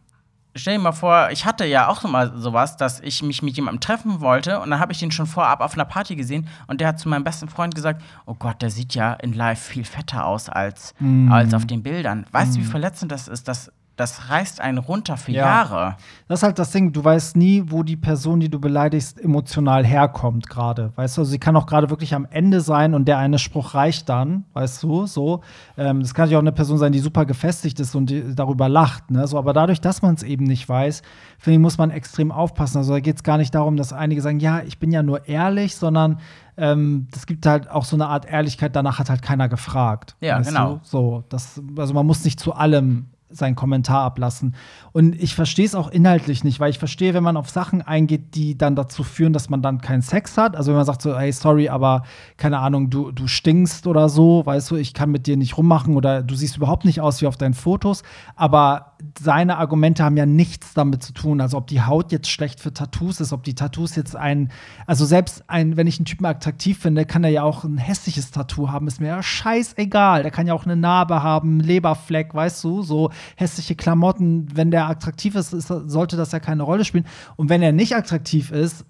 [0.58, 3.80] stell dir mal vor, ich hatte ja auch mal sowas, dass ich mich mit jemandem
[3.80, 6.88] treffen wollte und dann habe ich den schon vorab auf einer Party gesehen und der
[6.88, 10.26] hat zu meinem besten Freund gesagt: Oh Gott, der sieht ja in live viel fetter
[10.26, 11.30] aus als, mm.
[11.30, 12.26] als auf den Bildern.
[12.32, 12.62] Weißt du, mm.
[12.62, 13.48] wie verletzend das ist?
[13.48, 15.44] Das das reißt einen runter für ja.
[15.44, 15.96] Jahre.
[16.28, 19.84] Das ist halt das Ding, du weißt nie, wo die Person, die du beleidigst, emotional
[19.84, 20.92] herkommt gerade.
[20.94, 23.74] Weißt du, also sie kann auch gerade wirklich am Ende sein und der eine Spruch
[23.74, 25.40] reicht dann, weißt du, so.
[25.76, 29.10] Ähm, das kann ja auch eine Person sein, die super gefestigt ist und darüber lacht,
[29.10, 29.26] ne?
[29.26, 31.02] So, aber dadurch, dass man es eben nicht weiß,
[31.36, 32.78] finde ich, muss man extrem aufpassen.
[32.78, 35.26] Also da geht es gar nicht darum, dass einige sagen, ja, ich bin ja nur
[35.26, 36.20] ehrlich, sondern
[36.56, 40.14] ähm, das gibt halt auch so eine Art Ehrlichkeit, danach hat halt keiner gefragt.
[40.20, 40.74] Ja, genau.
[40.74, 40.80] Du?
[40.84, 44.54] So, das, also man muss nicht zu allem seinen Kommentar ablassen.
[44.92, 48.34] Und ich verstehe es auch inhaltlich nicht, weil ich verstehe, wenn man auf Sachen eingeht,
[48.34, 50.56] die dann dazu führen, dass man dann keinen Sex hat.
[50.56, 52.04] Also wenn man sagt so, hey, sorry, aber
[52.36, 55.96] keine Ahnung, du, du stinkst oder so, weißt du, ich kann mit dir nicht rummachen
[55.96, 58.02] oder du siehst überhaupt nicht aus wie auf deinen Fotos.
[58.34, 61.40] Aber seine Argumente haben ja nichts damit zu tun.
[61.40, 64.50] Also ob die Haut jetzt schlecht für Tattoos ist, ob die Tattoos jetzt ein,
[64.86, 68.30] also selbst ein, wenn ich einen Typen attraktiv finde, kann er ja auch ein hässliches
[68.30, 70.22] Tattoo haben, ist mir ja scheißegal.
[70.22, 74.48] Der kann ja auch eine Narbe haben, Leberfleck, weißt du, so hässliche Klamotten.
[74.54, 77.06] Wenn der attraktiv ist, ist sollte das ja keine Rolle spielen.
[77.36, 78.84] Und wenn er nicht attraktiv ist,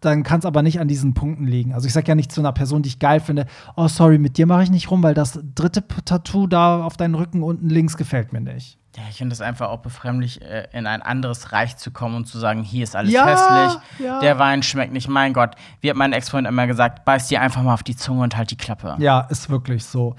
[0.00, 1.72] dann kann es aber nicht an diesen Punkten liegen.
[1.72, 4.36] Also ich sage ja nicht zu einer Person, die ich geil finde, oh sorry, mit
[4.36, 7.96] dir mache ich nicht rum, weil das dritte Tattoo da auf deinen Rücken unten links
[7.96, 8.78] gefällt mir nicht.
[8.96, 12.26] Ja, ich finde es einfach auch befremdlich, äh, in ein anderes Reich zu kommen und
[12.26, 14.20] zu sagen, hier ist alles ja, hässlich, ja.
[14.20, 15.08] der Wein schmeckt nicht.
[15.08, 18.22] Mein Gott, wie hat mein Ex-Freund immer gesagt, beiß dir einfach mal auf die Zunge
[18.22, 18.96] und halt die Klappe.
[18.98, 20.16] Ja, ist wirklich so.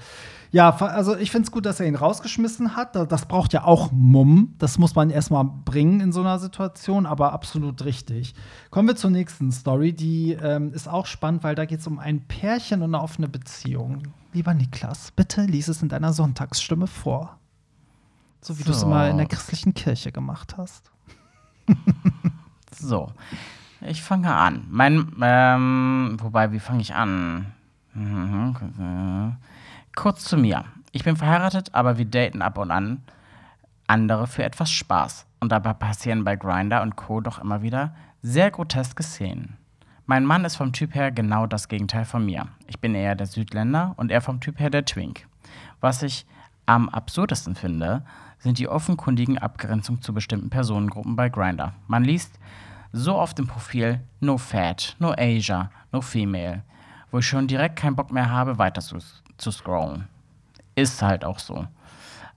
[0.50, 2.96] Ja, also ich finde es gut, dass er ihn rausgeschmissen hat.
[2.96, 4.54] Das braucht ja auch Mumm.
[4.58, 8.34] Das muss man erstmal bringen in so einer Situation, aber absolut richtig.
[8.70, 9.92] Kommen wir zur nächsten Story.
[9.92, 13.28] Die ähm, ist auch spannend, weil da geht es um ein Pärchen und eine offene
[13.28, 14.02] Beziehung.
[14.32, 17.38] Lieber Niklas, bitte lies es in deiner Sonntagsstimme vor.
[18.40, 18.70] So wie so.
[18.70, 20.90] du es immer in der christlichen Kirche gemacht hast.
[22.74, 23.12] so.
[23.80, 24.66] Ich fange an.
[24.70, 27.52] Mein, ähm, wobei, wie fange ich an?
[27.94, 29.36] Mhm,
[29.98, 30.64] Kurz zu mir.
[30.92, 33.02] Ich bin verheiratet, aber wir daten ab und an
[33.88, 35.26] andere für etwas Spaß.
[35.40, 37.20] Und dabei passieren bei Grinder und Co.
[37.20, 39.56] doch immer wieder sehr groteske Szenen.
[40.06, 42.46] Mein Mann ist vom Typ her genau das Gegenteil von mir.
[42.68, 45.26] Ich bin eher der Südländer und er vom Typ her der Twink.
[45.80, 46.26] Was ich
[46.64, 48.04] am absurdesten finde,
[48.38, 51.72] sind die offenkundigen Abgrenzungen zu bestimmten Personengruppen bei Grinder.
[51.88, 52.38] Man liest
[52.92, 56.62] so oft im Profil No Fat, No Asia, No Female,
[57.10, 58.98] wo ich schon direkt keinen Bock mehr habe, weiter zu,
[59.38, 60.08] zu scrollen.
[60.74, 61.66] Ist halt auch so.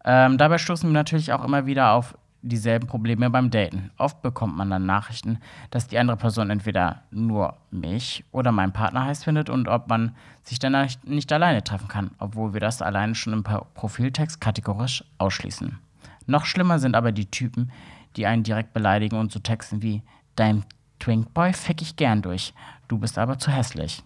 [0.04, 3.92] Ähm, dabei stoßen wir natürlich auch immer wieder auf dieselben Probleme beim Daten.
[3.98, 9.06] Oft bekommt man dann Nachrichten, dass die andere Person entweder nur mich oder meinen Partner
[9.06, 13.16] heiß findet und ob man sich dann nicht alleine treffen kann, obwohl wir das alleine
[13.16, 15.78] schon im Profiltext kategorisch ausschließen.
[16.26, 17.72] Noch schlimmer sind aber die Typen,
[18.16, 20.02] die einen direkt beleidigen und so texten wie:
[20.36, 20.66] Dein
[21.00, 22.54] Twinkboy fick ich gern durch,
[22.88, 24.04] du bist aber zu hässlich.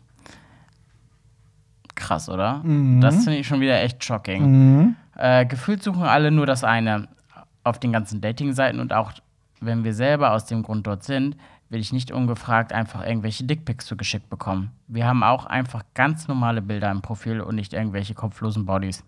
[1.95, 2.61] Krass, oder?
[2.63, 3.01] Mhm.
[3.01, 4.43] Das finde ich schon wieder echt shocking.
[4.51, 4.95] Mhm.
[5.17, 7.07] Äh, gefühlt suchen alle nur das eine
[7.63, 9.13] auf den ganzen Dating-Seiten und auch
[9.61, 11.35] wenn wir selber aus dem Grund dort sind,
[11.69, 14.71] will ich nicht ungefragt einfach irgendwelche Dickpics zugeschickt bekommen.
[14.87, 19.03] Wir haben auch einfach ganz normale Bilder im Profil und nicht irgendwelche kopflosen Bodies.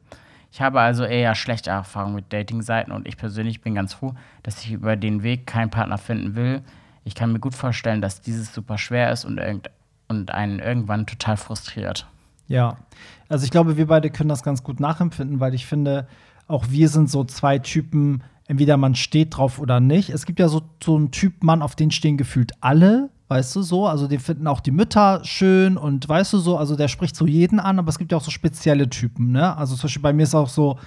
[0.52, 4.63] Ich habe also eher schlechte Erfahrungen mit Dating-Seiten und ich persönlich bin ganz froh, dass
[4.63, 6.62] ich über den Weg keinen Partner finden will.
[7.04, 9.69] Ich kann mir gut vorstellen, dass dieses super schwer ist und irgend
[10.08, 12.08] und einen irgendwann total frustriert.
[12.47, 12.77] Ja.
[13.29, 16.07] Also ich glaube, wir beide können das ganz gut nachempfinden, weil ich finde,
[16.47, 20.10] auch wir sind so zwei Typen, entweder man steht drauf oder nicht.
[20.10, 23.62] Es gibt ja so, so einen Typ Mann, auf den stehen gefühlt alle, weißt du
[23.62, 23.86] so.
[23.86, 27.27] Also den finden auch die Mütter schön und weißt du so, also der spricht so
[27.27, 29.55] jeden an, aber es gibt ja auch so spezielle Typen, ne?
[29.57, 30.77] Also zum Beispiel bei mir ist auch so,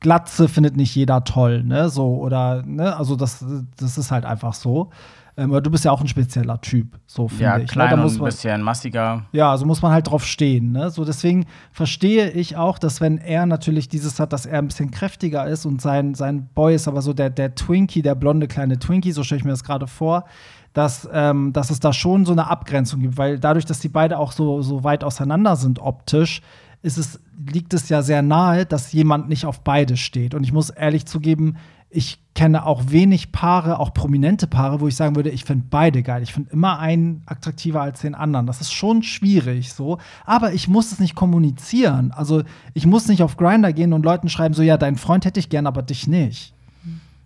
[0.00, 1.88] Glatze findet nicht jeder toll, ne?
[1.90, 2.96] So, oder, ne?
[2.96, 3.44] Also das,
[3.78, 4.90] das ist halt einfach so.
[5.36, 7.62] Ähm, aber du bist ja auch ein spezieller Typ, so finde Ja, ich.
[7.62, 7.66] ne?
[7.68, 9.22] klein Da muss ein man- bisschen massiger.
[9.32, 10.72] ja, so muss man halt drauf stehen.
[10.72, 10.90] Ne?
[10.90, 14.90] So deswegen verstehe ich auch, dass wenn er natürlich dieses hat, dass er ein bisschen
[14.90, 18.78] kräftiger ist und sein, sein Boy ist aber so der, der Twinkie, der blonde kleine
[18.78, 20.24] Twinkie, so stelle ich mir das gerade vor,
[20.72, 24.18] dass, ähm, dass es da schon so eine Abgrenzung gibt, weil dadurch, dass die beide
[24.18, 26.42] auch so, so weit auseinander sind optisch,
[26.82, 30.34] ist es, liegt es ja sehr nahe, dass jemand nicht auf beide steht.
[30.34, 31.56] Und ich muss ehrlich zugeben,
[31.90, 36.02] ich kenne auch wenig Paare, auch prominente Paare, wo ich sagen würde, ich finde beide
[36.04, 36.22] geil.
[36.22, 38.46] Ich finde immer einen attraktiver als den anderen.
[38.46, 39.98] Das ist schon schwierig so.
[40.24, 42.12] Aber ich muss es nicht kommunizieren.
[42.12, 45.40] Also ich muss nicht auf Grinder gehen und Leuten schreiben, so ja, deinen Freund hätte
[45.40, 46.54] ich gern, aber dich nicht.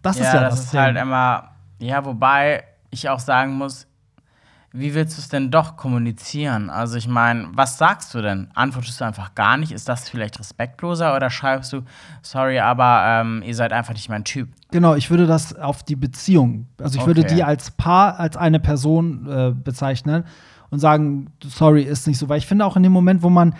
[0.02, 1.50] Das ja, ist ja das, das, ist halt immer.
[1.78, 3.86] Ja, wobei ich auch sagen muss,
[4.76, 6.68] wie willst du es denn doch kommunizieren?
[6.68, 8.48] Also ich meine, was sagst du denn?
[8.54, 9.70] Antwortest du einfach gar nicht?
[9.70, 11.82] Ist das vielleicht respektloser oder schreibst du,
[12.22, 14.48] sorry, aber ähm, ihr seid einfach nicht mein Typ?
[14.72, 17.34] Genau, ich würde das auf die Beziehung, also ich würde Okay.
[17.36, 20.24] die als Paar, als eine Person äh, bezeichnen
[20.70, 23.54] und sagen, sorry, ist nicht so, weil ich finde auch in dem Moment, wo man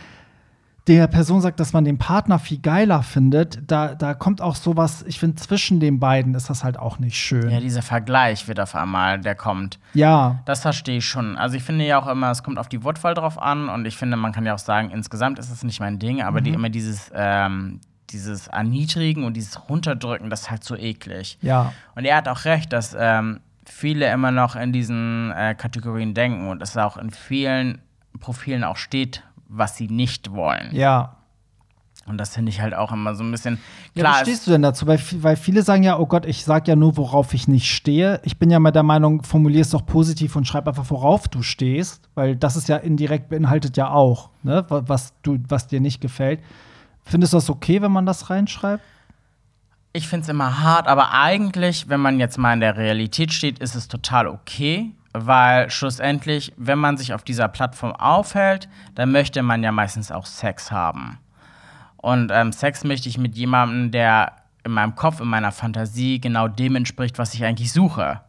[0.86, 5.02] der Person sagt, dass man den Partner viel geiler findet, da, da kommt auch sowas,
[5.08, 7.48] ich finde, zwischen den beiden ist das halt auch nicht schön.
[7.48, 9.78] Ja, dieser Vergleich wird auf einmal, der kommt.
[9.94, 11.36] Ja, Das verstehe ich schon.
[11.38, 13.96] Also ich finde ja auch immer, es kommt auf die Wortwahl drauf an und ich
[13.96, 16.44] finde, man kann ja auch sagen, insgesamt ist es nicht mein Ding, aber Mhm.
[16.44, 21.38] die immer dieses, ähm, dieses Erniedrigen und dieses Runterdrücken, das ist halt so eklig.
[21.40, 21.72] ja.
[21.94, 26.48] Und er hat auch recht, dass ähm, viele immer noch in diesen äh, Kategorien denken
[26.48, 27.78] und es auch in vielen
[28.20, 29.22] Profilen auch steht,
[29.56, 30.68] was sie nicht wollen.
[30.74, 31.16] Ja.
[32.06, 33.58] Und das finde ich halt auch immer so ein bisschen
[33.94, 34.14] Ja, klar.
[34.20, 34.86] wie stehst du denn dazu?
[34.86, 38.20] Weil, weil viele sagen ja, oh Gott, ich sag ja nur, worauf ich nicht stehe.
[38.24, 41.40] Ich bin ja mal der Meinung, formulier es doch positiv und schreib einfach, worauf du
[41.42, 45.80] stehst, weil das ist ja indirekt beinhaltet ja auch, ne, wa- was du, was dir
[45.80, 46.40] nicht gefällt.
[47.04, 48.82] Findest du das okay, wenn man das reinschreibt?
[49.94, 53.60] Ich finde es immer hart, aber eigentlich, wenn man jetzt mal in der Realität steht,
[53.60, 59.42] ist es total okay, weil schlussendlich, wenn man sich auf dieser Plattform aufhält, dann möchte
[59.42, 61.18] man ja meistens auch Sex haben.
[61.96, 64.32] Und ähm, Sex möchte ich mit jemandem, der
[64.64, 68.20] in meinem Kopf, in meiner Fantasie genau dem entspricht, was ich eigentlich suche.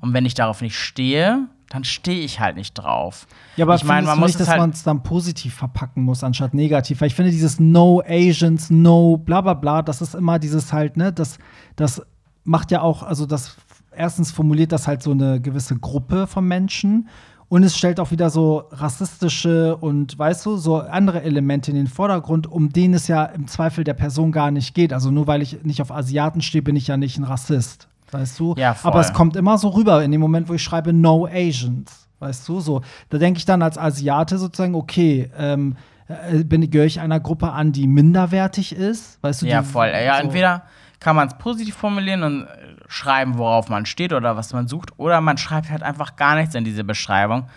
[0.00, 3.26] Und wenn ich darauf nicht stehe, dann stehe ich halt nicht drauf.
[3.56, 4.74] Ja, aber ich meine, man muss nicht, dass man halt.
[4.74, 7.00] es dann positiv verpacken muss, anstatt negativ?
[7.00, 10.96] Weil ich finde, dieses No Asians, No bla bla bla, das ist immer dieses halt,
[10.96, 11.38] ne, das,
[11.76, 12.02] das
[12.44, 13.56] macht ja auch, also das
[13.96, 17.08] erstens formuliert das halt so eine gewisse Gruppe von Menschen
[17.52, 21.86] und es stellt auch wieder so rassistische und weißt du, so andere Elemente in den
[21.86, 24.92] Vordergrund, um denen es ja im Zweifel der Person gar nicht geht.
[24.92, 27.88] Also nur weil ich nicht auf Asiaten stehe, bin ich ja nicht ein Rassist.
[28.10, 28.54] Weißt du?
[28.56, 28.90] Ja, voll.
[28.90, 32.08] Aber es kommt immer so rüber in dem Moment, wo ich schreibe No Asians.
[32.20, 32.80] Weißt du, so.
[33.10, 35.76] Da denke ich dann als Asiate sozusagen, okay, ähm,
[36.08, 39.22] äh, gehöre ich einer Gruppe an, die minderwertig ist?
[39.22, 39.88] Weißt du, Ja, voll.
[39.88, 40.22] Ja, so.
[40.22, 40.62] entweder
[41.02, 42.48] kann man es positiv formulieren und äh,
[42.88, 46.54] schreiben, worauf man steht oder was man sucht, oder man schreibt halt einfach gar nichts
[46.54, 47.48] in diese Beschreibung.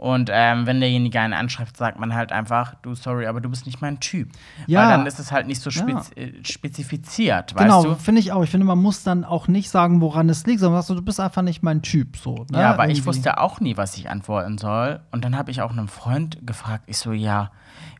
[0.00, 3.66] Und ähm, wenn derjenige einen anschreibt, sagt man halt einfach, du, sorry, aber du bist
[3.66, 4.30] nicht mein Typ.
[4.66, 4.80] Ja.
[4.80, 7.94] Weil dann ist es halt nicht so spez äh, spezifiziert, Genau, weißt du?
[7.96, 8.42] finde ich auch.
[8.42, 11.02] Ich finde, man muss dann auch nicht sagen, woran es liegt, sondern sagst du, du
[11.02, 12.16] bist einfach nicht mein Typ.
[12.16, 12.60] So, ne?
[12.60, 13.06] Ja, aber ich Irgendwie.
[13.08, 15.00] wusste auch nie, was ich antworten soll.
[15.10, 17.50] Und dann habe ich auch einen Freund gefragt, ich so, ja,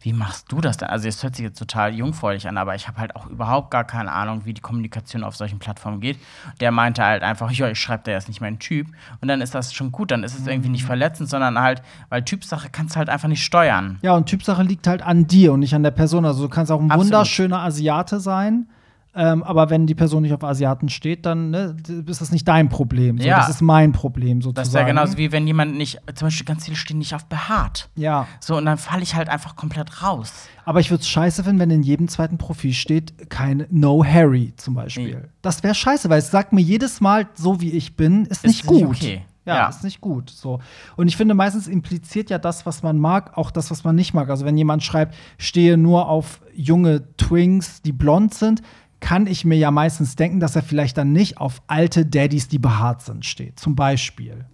[0.02, 0.88] wie machst du das denn?
[0.88, 3.84] Also es hört sich jetzt total jungfräulich an, aber ich habe halt auch überhaupt gar
[3.84, 6.18] keine Ahnung, wie die Kommunikation auf solchen Plattformen geht.
[6.60, 8.86] Der meinte halt einfach, ja, ich schreibe, der ist nicht mein Typ.
[9.20, 10.72] Und dann ist das schon gut, dann ist es irgendwie Mhm.
[10.72, 13.98] nicht verletzend, sondern halt, weil Typsache kannst du halt einfach nicht steuern.
[14.02, 16.24] Ja, und Typsache liegt halt an dir und nicht an der Person.
[16.24, 17.06] Also du kannst auch ein Absolut.
[17.12, 18.66] wunderschöner Asiate sein.
[19.12, 21.76] Ähm, aber wenn die Person nicht auf Asiaten steht, dann ne,
[22.06, 23.18] ist das nicht dein Problem.
[23.18, 23.38] So, Ja.
[23.38, 24.54] Das ist mein Problem sozusagen.
[24.54, 27.24] Das ist ja genauso wie wenn jemand nicht, zum Beispiel ganz viele stehen nicht auf
[27.26, 27.88] behaart.
[27.96, 30.32] Ja, So, und dann falle ich halt einfach komplett raus.
[30.64, 34.52] aber ich würde es scheiße finden, wenn in jedem zweiten Profil steht, kein No Harry
[34.56, 35.16] zum Beispiel.
[35.16, 35.28] Nee.
[35.42, 38.64] Das wäre scheiße, weil es sagt mir jedes Mal, so wie ich bin, ist, nicht
[38.64, 38.96] nicht gut.
[38.96, 39.22] okay.
[39.50, 39.68] Ja, Ja.
[39.68, 40.30] ist nicht gut.
[40.30, 40.60] So.
[40.96, 44.14] Und ich finde, meistens impliziert ja das, was man mag, auch das, was man nicht
[44.14, 44.28] mag.
[44.30, 48.62] Also wenn jemand schreibt, stehe nur auf junge Twinks, die blond sind,
[49.00, 52.58] kann ich mir ja meistens denken, dass er vielleicht dann nicht auf alte Daddys, die
[52.58, 53.58] behaart sind, steht.
[53.58, 54.44] Zum Beispiel.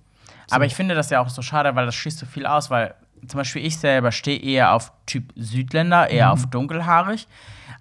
[0.51, 2.95] Aber ich finde das ja auch so schade, weil das schließt so viel aus, weil
[3.27, 6.33] zum Beispiel ich selber stehe eher auf Typ Südländer, eher Mhm.
[6.33, 7.27] auf dunkelhaarig.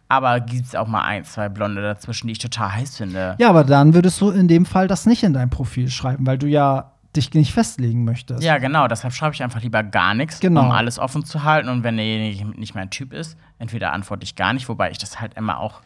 [0.07, 3.35] Aber gibt es auch mal ein, zwei Blonde dazwischen, die ich total heiß finde.
[3.39, 6.37] Ja, aber dann würdest du in dem Fall das nicht in dein Profil schreiben, weil
[6.37, 8.43] du ja dich nicht festlegen möchtest.
[8.43, 8.87] Ja, genau.
[8.87, 10.61] Deshalb schreibe ich einfach lieber gar nichts, Genau.
[10.65, 11.69] um alles offen zu halten.
[11.69, 15.19] Und wenn derjenige nicht mein Typ ist, entweder antworte ich gar nicht, wobei ich das
[15.21, 15.81] halt immer auch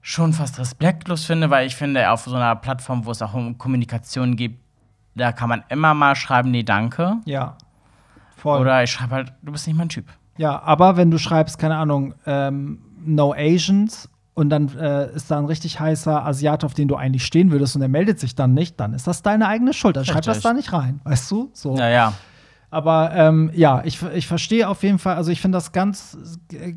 [0.00, 3.56] schon fast respektlos finde, weil ich finde, auf so einer Plattform, wo es auch um
[3.56, 4.58] Kommunikation geht,
[5.14, 7.16] da kann man immer mal schreiben, nee, danke.
[7.24, 7.56] Ja.
[8.36, 8.60] Voll.
[8.60, 10.06] Oder ich schreibe halt, du bist nicht mein Typ.
[10.38, 15.38] Ja, aber wenn du schreibst, keine Ahnung, ähm, No Asians und dann äh, ist da
[15.38, 18.54] ein richtig heißer Asiat, auf den du eigentlich stehen würdest und er meldet sich dann
[18.54, 19.96] nicht, dann ist das deine eigene Schuld.
[19.96, 21.50] Dann schreib das da nicht rein, weißt du?
[21.52, 21.76] So.
[21.76, 22.14] Ja, ja.
[22.72, 26.16] Aber ähm, ja, ich, ich verstehe auf jeden Fall, also ich finde das ganz,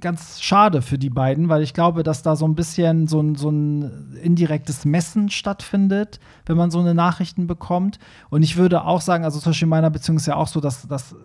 [0.02, 3.36] ganz schade für die beiden, weil ich glaube, dass da so ein bisschen so ein,
[3.36, 7.98] so ein indirektes Messen stattfindet, wenn man so eine Nachrichten bekommt.
[8.30, 10.60] Und ich würde auch sagen, also zum Beispiel in meiner Beziehung ist ja auch so,
[10.60, 11.16] dass, dass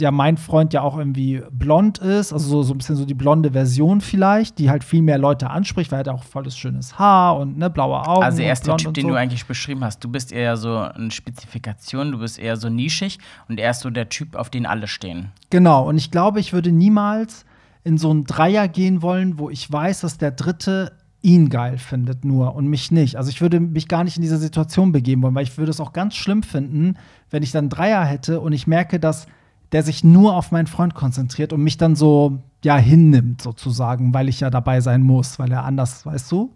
[0.00, 3.14] ja mein Freund ja auch irgendwie blond ist, also so, so ein bisschen so die
[3.14, 6.98] blonde Version vielleicht, die halt viel mehr Leute anspricht, weil er hat auch volles schönes
[6.98, 8.22] Haar und ne, blaue Augen.
[8.22, 9.08] Also er ist der Typ, den so.
[9.08, 10.02] du eigentlich beschrieben hast.
[10.02, 13.18] Du bist eher so eine Spezifikation, du bist eher so nischig
[13.48, 15.30] und er ist so der Typ, auf den alle stehen.
[15.50, 17.44] Genau, und ich glaube, ich würde niemals
[17.84, 22.24] in so einen Dreier gehen wollen, wo ich weiß, dass der Dritte ihn geil findet
[22.24, 23.16] nur und mich nicht.
[23.16, 25.80] Also ich würde mich gar nicht in diese Situation begeben wollen, weil ich würde es
[25.80, 26.96] auch ganz schlimm finden,
[27.30, 29.26] wenn ich dann Dreier hätte und ich merke, dass
[29.72, 34.28] der sich nur auf meinen Freund konzentriert und mich dann so ja hinnimmt sozusagen, weil
[34.28, 36.54] ich ja dabei sein muss, weil er anders, weißt du?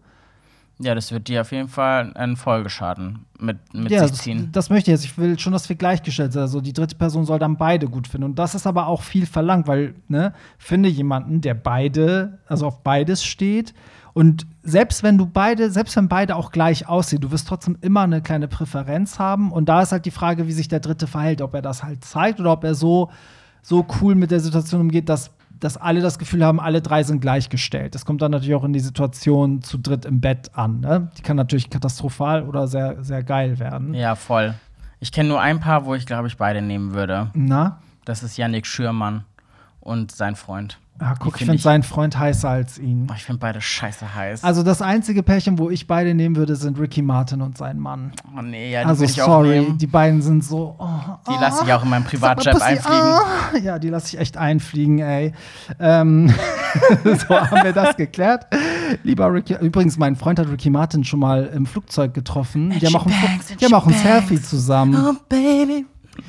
[0.79, 4.49] Ja, das wird dir auf jeden Fall einen Folgeschaden mit, mit ja, sich das, ziehen.
[4.51, 5.05] das möchte ich jetzt.
[5.05, 6.43] Ich will schon, dass wir gleichgestellt sind.
[6.43, 8.25] Also die dritte Person soll dann beide gut finden.
[8.25, 12.83] Und das ist aber auch viel verlangt, weil, ne, finde jemanden, der beide, also auf
[12.83, 13.75] beides steht.
[14.15, 18.03] Und selbst wenn du beide, selbst wenn beide auch gleich aussehen, du wirst trotzdem immer
[18.03, 19.51] eine kleine Präferenz haben.
[19.51, 22.05] Und da ist halt die Frage, wie sich der Dritte verhält, ob er das halt
[22.05, 23.11] zeigt oder ob er so,
[23.63, 27.21] so cool mit der Situation umgeht, dass, dass alle das Gefühl haben, alle drei sind
[27.21, 27.95] gleichgestellt.
[27.95, 30.81] Das kommt dann natürlich auch in die Situation zu dritt im Bett an.
[30.81, 31.11] Ne?
[31.17, 33.95] Die kann natürlich katastrophal oder sehr, sehr geil werden.
[33.95, 34.55] Ja, voll.
[35.01, 37.31] Ich kenne nur ein paar, wo ich glaube ich beide nehmen würde.
[37.35, 37.79] Na?
[38.05, 39.25] Das ist Yannick Schürmann
[39.81, 40.79] und sein Freund.
[41.01, 43.09] Ja, guck, ich find finde seinen Freund heißer als ihn.
[43.11, 44.45] Oh, ich finde beide scheiße heiß.
[44.45, 48.13] Also das einzige Pärchen, wo ich beide nehmen würde, sind Ricky Martin und sein Mann.
[48.39, 49.79] oh nee, ja, die Also ich auch sorry, nehmen.
[49.79, 50.77] die beiden sind so.
[50.79, 50.89] Oh,
[51.29, 53.01] Die lasse ich auch in meinem Privatjet einfliegen.
[53.01, 53.23] ah.
[53.61, 55.33] Ja, die lasse ich echt einfliegen, ey.
[55.81, 56.33] Ähm,
[57.05, 58.47] so haben wir das geklärt.
[59.03, 62.71] Lieber Ricky, übrigens, mein Freund hat Ricky Martin schon mal im Flugzeug getroffen.
[62.79, 63.95] Die haben auch ein, Banks, die haben auch ein.
[63.95, 64.95] Selfie zusammen.
[64.97, 65.87] Oh, Baby.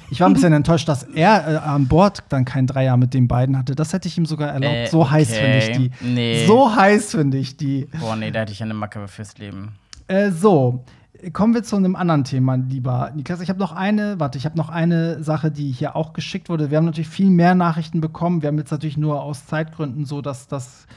[0.10, 3.28] Ich war ein bisschen enttäuscht, dass er äh, an Bord dann kein Dreier mit den
[3.28, 3.76] beiden hatte.
[3.76, 4.76] Das hätte ich ihm sogar erlaubt.
[4.76, 5.42] Äh, so heiß okay.
[5.42, 6.06] finde ich die.
[6.06, 6.46] Nee.
[6.46, 7.88] So heiß finde ich die.
[8.00, 9.74] Boah, nee, da hätte ich eine Macke fürs Leben.
[10.08, 10.84] Äh, so,
[11.32, 13.42] kommen wir zu einem anderen Thema, lieber Niklas.
[13.42, 16.70] Ich habe noch eine, warte, ich habe noch eine Sache, die hier auch geschickt wurde.
[16.70, 18.42] Wir haben natürlich viel mehr Nachrichten bekommen.
[18.42, 20.88] Wir haben jetzt natürlich nur aus Zeitgründen so, dass das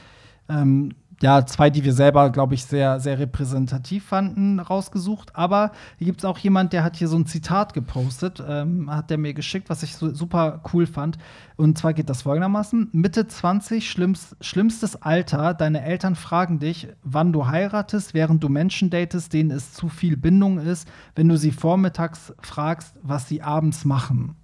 [0.49, 5.35] ähm, ja, zwei, die wir selber, glaube ich, sehr, sehr repräsentativ fanden, rausgesucht.
[5.35, 9.09] Aber hier gibt es auch jemand, der hat hier so ein Zitat gepostet, ähm, hat
[9.09, 11.17] der mir geschickt, was ich so super cool fand.
[11.55, 15.55] Und zwar geht das folgendermaßen: Mitte 20, schlimms, schlimmstes Alter.
[15.55, 20.17] Deine Eltern fragen dich, wann du heiratest, während du Menschen datest, denen es zu viel
[20.17, 24.35] Bindung ist, wenn du sie vormittags fragst, was sie abends machen.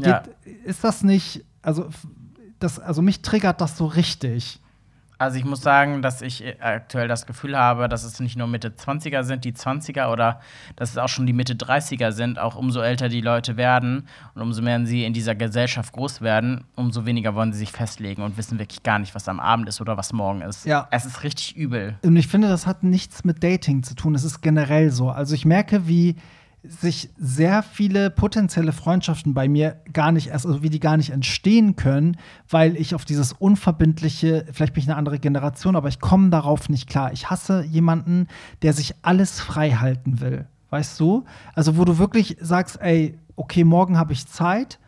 [0.00, 0.20] Ja.
[0.20, 1.88] Geht, ist das nicht, also,
[2.58, 4.58] das, also mich triggert das so richtig.
[5.22, 8.48] Also ich muss sagen, dass ich äh, aktuell das Gefühl habe, dass es nicht nur
[8.48, 10.40] Mitte 20er sind, die 20er oder
[10.74, 14.42] dass es auch schon die Mitte 30er sind, auch umso älter die Leute werden und
[14.42, 18.36] umso mehr sie in dieser Gesellschaft groß werden, umso weniger wollen sie sich festlegen und
[18.36, 20.66] wissen wirklich gar nicht, was am Abend ist oder was morgen ist.
[20.66, 20.88] Ja.
[20.90, 21.94] Es ist richtig übel.
[22.02, 24.16] Und ich finde, das hat nichts mit Dating zu tun.
[24.16, 25.10] Es ist generell so.
[25.10, 26.16] Also ich merke, wie
[26.64, 31.10] sich sehr viele potenzielle Freundschaften bei mir gar nicht erst, also wie die gar nicht
[31.10, 32.16] entstehen können,
[32.48, 36.68] weil ich auf dieses unverbindliche, vielleicht bin ich eine andere Generation, aber ich komme darauf
[36.68, 37.12] nicht klar.
[37.12, 38.28] Ich hasse jemanden,
[38.62, 40.46] der sich alles frei halten will.
[40.70, 41.24] Weißt du?
[41.54, 44.78] Also wo du wirklich sagst, ey, okay, morgen habe ich Zeit.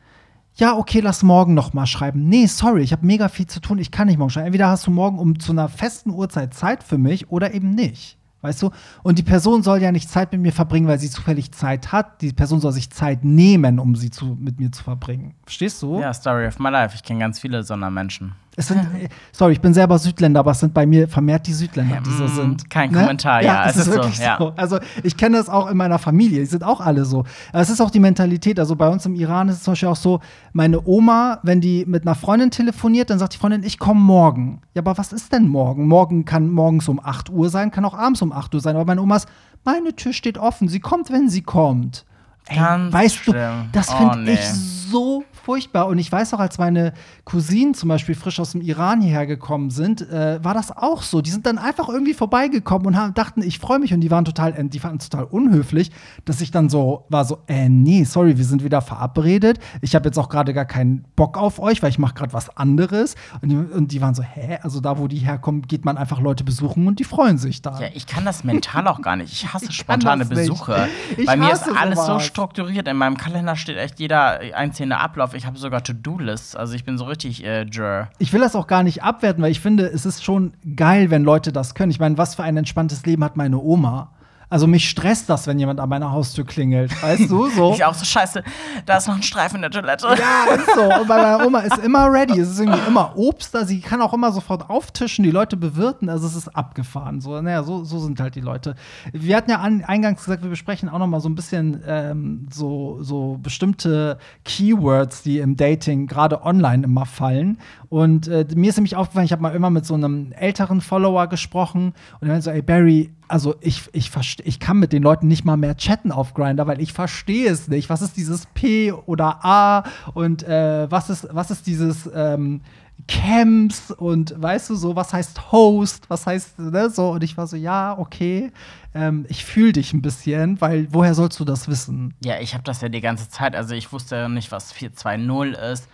[0.54, 2.28] Ja, okay, lass morgen noch mal schreiben.
[2.28, 4.46] Nee, sorry, ich habe mega viel zu tun, ich kann nicht morgen schreiben.
[4.46, 8.16] Entweder hast du morgen um zu einer festen Uhrzeit Zeit für mich oder eben nicht.
[8.44, 8.70] Weißt du?
[9.02, 12.20] Und die Person soll ja nicht Zeit mit mir verbringen, weil sie zufällig Zeit hat.
[12.20, 15.34] Die Person soll sich Zeit nehmen, um sie zu, mit mir zu verbringen.
[15.44, 15.98] Verstehst du?
[15.98, 16.94] Ja, Story of my life.
[16.94, 18.34] Ich kenne ganz viele Sondermenschen.
[18.56, 21.52] Es sind, äh, sorry, ich bin selber Südländer, aber es sind bei mir vermehrt die
[21.52, 22.70] Südländer, die so Mm, sind.
[22.70, 24.36] kein Kommentar, ja, es es ist ist so, wirklich ja.
[24.38, 24.52] so.
[24.56, 27.24] Also ich kenne das auch in meiner Familie, die sind auch alle so.
[27.52, 28.60] Aber Es ist auch die Mentalität.
[28.60, 30.20] Also bei uns im Iran ist es zum Beispiel auch so,
[30.52, 34.60] meine Oma, wenn die mit einer Freundin telefoniert, dann sagt die Freundin, ich komme morgen.
[34.74, 35.88] Ja, aber was ist denn morgen?
[35.88, 38.76] Morgen kann morgens um 8 Uhr sein, kann auch abends um 8 Uhr sein.
[38.76, 39.28] Aber meine Oma ist,
[39.64, 42.04] meine Tür steht offen, sie kommt, wenn sie kommt.
[42.46, 43.68] Ey, Ganz weißt du, schlimm.
[43.72, 44.34] das Oh, finde nee.
[44.34, 45.86] ich so furchtbar.
[45.86, 46.92] Und ich weiß auch, als meine
[47.24, 51.20] Cousinen zum Beispiel frisch aus dem Iran hierher gekommen sind, äh, war das auch so.
[51.20, 53.92] Die sind dann einfach irgendwie vorbeigekommen und haben, dachten, ich freue mich.
[53.92, 55.90] Und die waren total, die fanden es total unhöflich,
[56.24, 59.58] dass ich dann so war so, äh, nee, sorry, wir sind wieder verabredet.
[59.80, 62.56] Ich habe jetzt auch gerade gar keinen Bock auf euch, weil ich mache gerade was
[62.56, 63.14] anderes.
[63.42, 64.58] Und die, und die waren so, hä?
[64.62, 67.80] Also da, wo die herkommen, geht man einfach Leute besuchen und die freuen sich da.
[67.80, 69.32] Ja, ich kann das mental auch gar nicht.
[69.32, 70.24] Ich hasse Ich spontane.
[70.24, 70.88] Besuche.
[71.26, 72.26] Bei mir ist alles so sowas.
[72.26, 72.88] strukturiert.
[72.88, 75.33] In meinem Kalender steht echt jeder einzelne Ablauf.
[75.34, 76.56] Ich habe sogar To-Do-Lists.
[76.56, 78.08] Also ich bin so richtig äh, Jur.
[78.18, 81.24] ich will das auch gar nicht abwerten, weil ich finde, es ist schon geil, wenn
[81.24, 81.90] Leute das können.
[81.90, 84.13] Ich meine, was für ein entspanntes Leben hat meine Oma?
[84.48, 86.90] Also mich stresst das, wenn jemand an meiner Haustür klingelt.
[87.02, 87.74] Weißt du, so.
[87.74, 88.42] Ich auch so scheiße.
[88.86, 90.06] Da ist noch ein Streifen in der Toilette.
[90.06, 90.82] Ja, ist so.
[90.82, 92.38] Und bei meiner Oma ist immer ready.
[92.38, 93.64] Es ist irgendwie immer Obst da.
[93.64, 96.08] Sie kann auch immer sofort auftischen, die Leute bewirten.
[96.08, 97.20] Also es ist abgefahren.
[97.20, 98.74] So, naja, so, so sind halt die Leute.
[99.12, 102.48] Wir hatten ja an, eingangs gesagt, wir besprechen auch noch mal so ein bisschen ähm,
[102.52, 107.58] so, so bestimmte Keywords, die im Dating gerade online immer fallen.
[107.94, 111.28] Und äh, mir ist nämlich aufgefallen, ich habe mal immer mit so einem älteren Follower
[111.28, 114.10] gesprochen und er meinte so, ey Barry, also ich, ich,
[114.42, 117.68] ich kann mit den Leuten nicht mal mehr chatten auf Grindr, weil ich verstehe es
[117.68, 117.90] nicht.
[117.90, 122.62] Was ist dieses P oder A und äh, was, ist, was ist dieses ähm,
[123.06, 127.12] Camps und weißt du so, was heißt Host, was heißt, ne, so.
[127.12, 128.50] Und ich war so, ja, okay,
[128.92, 132.14] ähm, ich fühle dich ein bisschen, weil woher sollst du das wissen?
[132.24, 133.54] Ja, ich habe das ja die ganze Zeit.
[133.54, 135.88] Also ich wusste ja nicht, was 420 ist.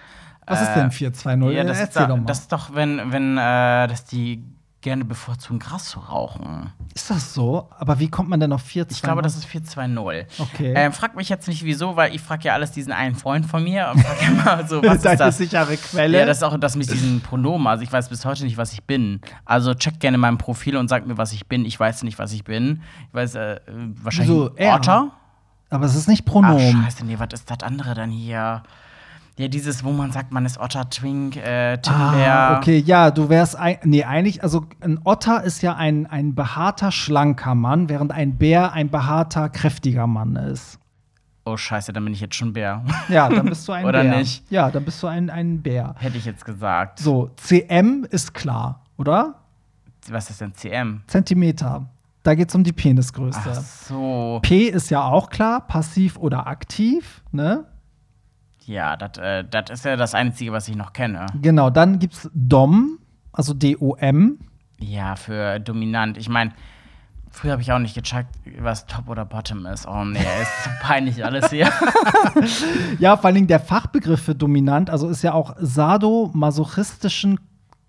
[0.51, 1.57] Was ist Äh, denn 420?
[1.57, 2.25] Ja, das, ist Erzähl da, doch mal.
[2.27, 4.43] das ist doch, wenn, wenn äh, dass die
[4.83, 6.73] gerne bevorzugen, Gras zu rauchen.
[6.95, 7.69] ist das so?
[7.79, 8.97] Aber wie kommt man denn auf 420?
[8.97, 10.41] Ich glaube, das ist 420.
[10.41, 10.73] Okay.
[10.75, 13.63] Ähm, frag mich jetzt nicht wieso, weil ich frage ja alles diesen einen Freund von
[13.63, 15.37] mir und frage immer so, was ist das?
[15.37, 16.19] sichere Quelle.
[16.21, 17.67] Ja, das ist auch das mit diesen Pronomen.
[17.67, 19.21] Also ich weiß bis heute nicht, was ich bin.
[19.45, 21.67] Also checkt gerne mein Profil und sagt mir, was ich bin.
[21.67, 22.81] Ich weiß nicht, was ich bin.
[23.09, 23.61] Ich weiß äh,
[24.03, 24.51] wahrscheinlich?
[24.57, 24.77] Er?
[24.77, 25.11] Otter.
[25.69, 26.83] Aber es ist nicht Ach, Pronomen.
[26.85, 28.63] scheiße, nee, was ist das andere dann hier?
[29.41, 32.57] Ja, dieses, wo man sagt, man ist Otter, Twink, äh, Ah, Timbär.
[32.59, 36.93] okay, ja, du wärst ein, nee, eigentlich, also ein Otter ist ja ein, ein behaarter,
[36.93, 40.79] schlanker Mann, während ein Bär ein behaarter, kräftiger Mann ist.
[41.47, 42.85] Oh, scheiße, dann bin ich jetzt schon Bär.
[43.09, 44.19] Ja, dann bist du ein Oder Bär.
[44.19, 44.45] nicht?
[44.51, 45.95] Ja, dann bist du ein, ein Bär.
[45.99, 46.99] Hätte ich jetzt gesagt.
[46.99, 49.37] So, CM ist klar, oder?
[50.11, 51.01] Was ist denn CM?
[51.07, 51.87] Zentimeter.
[52.23, 53.41] Da geht es um die Penisgröße.
[53.43, 54.39] Ach so.
[54.43, 57.65] P ist ja auch klar, passiv oder aktiv, ne?
[58.67, 61.27] Ja, das äh, das ist ja das Einzige, was ich noch kenne.
[61.41, 62.99] Genau, dann gibt's DOM,
[63.33, 64.39] also D-O-M.
[64.79, 66.17] Ja, für dominant.
[66.17, 66.53] Ich meine,
[67.31, 69.87] früher habe ich auch nicht gecheckt, was Top oder Bottom ist.
[69.87, 71.71] Oh nee, ist so peinlich alles hier.
[72.99, 77.41] Ja, vor allen Dingen der Fachbegriff für dominant, also ist ja auch sadomasochistischen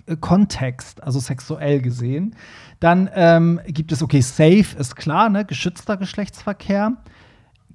[0.05, 2.35] äh, Kontext, also sexuell gesehen.
[2.79, 6.93] Dann ähm, gibt es, okay, safe ist klar, ne, geschützter Geschlechtsverkehr.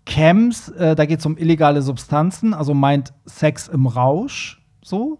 [0.07, 5.19] Chems, äh, da geht es um illegale Substanzen, also meint Sex im Rausch, so.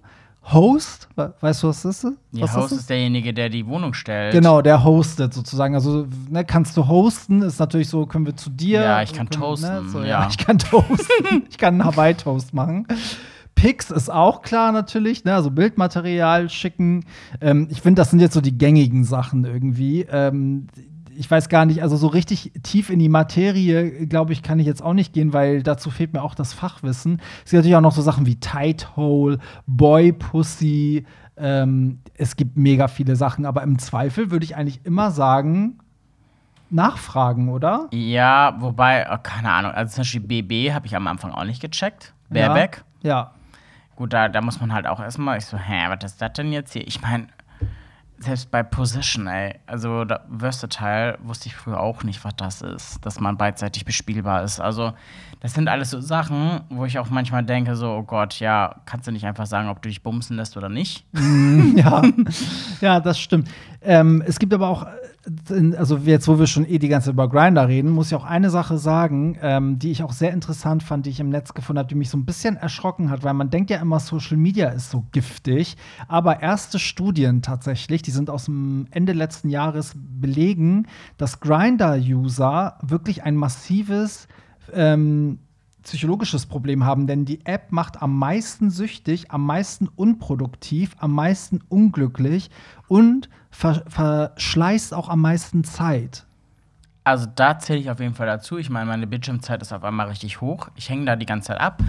[0.53, 2.13] Host, we- weißt du, was das ist?
[2.31, 4.33] Ja, was Host das ist derjenige, der die Wohnung stellt.
[4.33, 5.75] Genau, der hostet sozusagen.
[5.75, 8.81] Also, ne, kannst du hosten, ist natürlich so, können wir zu dir.
[8.81, 10.29] Ja, ich kann können, ne, toasten, so, ja.
[10.31, 11.43] Ich kann toasten.
[11.51, 12.87] ich kann einen Hawaii-Toast machen.
[13.57, 15.35] Pix ist auch klar natürlich, ne?
[15.35, 17.07] also Bildmaterial schicken.
[17.41, 20.03] Ähm, ich finde, das sind jetzt so die gängigen Sachen irgendwie.
[20.09, 20.69] Ähm,
[21.19, 24.67] ich weiß gar nicht, also so richtig tief in die Materie, glaube ich, kann ich
[24.67, 27.21] jetzt auch nicht gehen, weil dazu fehlt mir auch das Fachwissen.
[27.45, 31.07] Es gibt natürlich auch noch so Sachen wie Tight Hole, Boy Pussy.
[31.37, 35.79] Ähm, es gibt mega viele Sachen, aber im Zweifel würde ich eigentlich immer sagen,
[36.71, 37.89] nachfragen, oder?
[37.93, 41.61] Ja, wobei, oh, keine Ahnung, also zum Beispiel BB habe ich am Anfang auch nicht
[41.61, 42.15] gecheckt.
[42.29, 42.85] Bareback.
[43.03, 43.09] Ja.
[43.11, 43.31] ja.
[43.97, 46.53] Gut, da, da muss man halt auch erstmal, ich so, hä, was ist das denn
[46.53, 46.87] jetzt hier?
[46.87, 47.29] Ich meine,
[48.19, 53.05] selbst bei Position, ey, also da, Versatile wusste ich früher auch nicht, was das ist,
[53.05, 54.59] dass man beidseitig bespielbar ist.
[54.61, 54.93] Also,
[55.41, 59.07] das sind alles so Sachen, wo ich auch manchmal denke, so, oh Gott, ja, kannst
[59.07, 61.05] du nicht einfach sagen, ob du dich bumsen lässt oder nicht?
[61.77, 62.03] ja.
[62.81, 63.49] ja, das stimmt.
[63.83, 64.87] Ähm, es gibt aber auch,
[65.77, 68.25] also jetzt, wo wir schon eh die ganze Zeit über Grinder reden, muss ich auch
[68.25, 71.79] eine Sache sagen, ähm, die ich auch sehr interessant fand, die ich im Netz gefunden
[71.79, 74.69] habe, die mich so ein bisschen erschrocken hat, weil man denkt ja immer, Social Media
[74.69, 75.77] ist so giftig.
[76.07, 83.25] Aber erste Studien tatsächlich, die sind aus dem Ende letzten Jahres belegen, dass Grinder-User wirklich
[83.25, 84.29] ein massives
[84.73, 85.39] ähm,
[85.87, 91.61] psychologisches Problem haben, denn die App macht am meisten süchtig, am meisten unproduktiv, am meisten
[91.69, 92.51] unglücklich
[92.89, 96.25] und ver verschleißt auch am meisten Zeit.
[97.05, 98.59] Also da zähle ich auf jeden Fall dazu.
[98.59, 100.69] Ich meine, meine Bildschirmzeit ist auf einmal richtig hoch.
[100.75, 101.81] Ich hänge da die ganze Zeit ab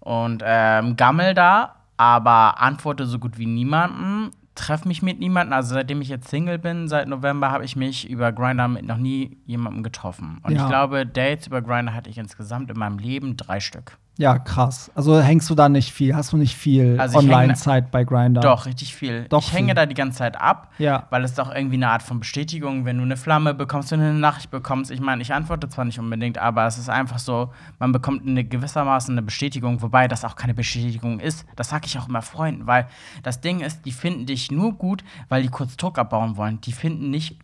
[0.00, 4.30] und ähm, gammel da, aber antworte so gut wie niemanden.
[4.56, 5.52] treffe mich mit niemandem.
[5.52, 8.96] Also seitdem ich jetzt Single bin, seit November, habe ich mich über Grinder mit noch
[8.96, 10.40] nie jemandem getroffen.
[10.42, 10.62] Und Ja.
[10.62, 13.96] ich glaube, Dates über Grinder hatte ich insgesamt in meinem Leben drei Stück.
[14.20, 14.90] Ja, krass.
[14.96, 18.40] Also hängst du da nicht viel, hast du nicht viel Also Online-Zeit bei Grindr?
[18.40, 19.26] Doch, richtig viel.
[19.28, 19.74] Doch ich hänge viel.
[19.76, 21.06] da die ganze Zeit ab, Ja.
[21.10, 24.06] weil es doch irgendwie eine Art von Bestätigung, wenn du eine Flamme bekommst, wenn du
[24.06, 24.90] eine Nachricht bekommst.
[24.90, 28.42] Ich meine, ich antworte zwar nicht unbedingt, aber es ist einfach so, man bekommt eine
[28.44, 31.46] gewissermaßen eine Bestätigung, wobei das auch keine Bestätigung ist.
[31.54, 32.88] Das sage ich auch immer Freunden, weil
[33.22, 36.60] das Ding ist, die finden dich nur gut, weil die kurz Druck abbauen wollen.
[36.62, 37.38] Die finden nicht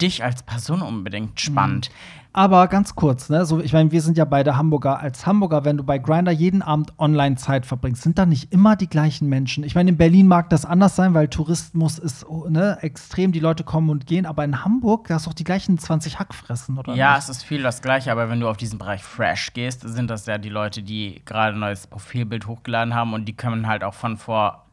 [0.00, 1.90] dich als Person unbedingt spannend.
[2.32, 3.44] Aber ganz kurz, ne?
[3.44, 5.00] So, ich meine, wir sind ja beide Hamburger.
[5.00, 8.76] Als Hamburger, wenn du bei Grindr jeden Abend online Zeit verbringst, sind da nicht immer
[8.76, 9.64] die gleichen Menschen.
[9.64, 13.40] Ich meine, in Berlin mag das anders sein, weil Tourismus ist oh, ne, extrem, die
[13.40, 14.26] Leute kommen und gehen.
[14.26, 16.94] Aber in Hamburg, da hast du doch die gleichen 20 Hackfressen, oder?
[16.94, 17.24] Ja, nicht?
[17.24, 20.26] es ist viel das Gleiche, aber wenn du auf diesen Bereich Fresh gehst, sind das
[20.26, 23.94] ja die Leute, die gerade ein neues Profilbild hochgeladen haben und die können halt auch
[23.94, 24.66] von vor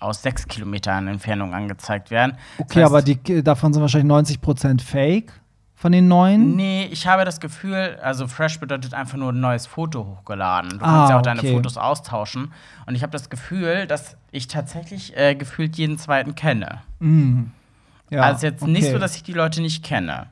[0.00, 2.36] aus sechs Kilometern Entfernung angezeigt werden.
[2.58, 5.32] Okay, aber die, davon sind wahrscheinlich 90 Prozent Fake
[5.74, 6.56] von den neuen.
[6.56, 10.78] Nee, ich habe das Gefühl, also fresh bedeutet einfach nur ein neues Foto hochgeladen.
[10.78, 11.54] Du Ah, kannst ja auch deine okay.
[11.54, 12.52] Fotos austauschen.
[12.86, 16.80] Und ich habe das Gefühl, dass ich tatsächlich äh, gefühlt jeden zweiten kenne.
[18.10, 18.92] Ja, also jetzt nicht okay.
[18.92, 20.26] so, dass ich die Leute nicht kenne.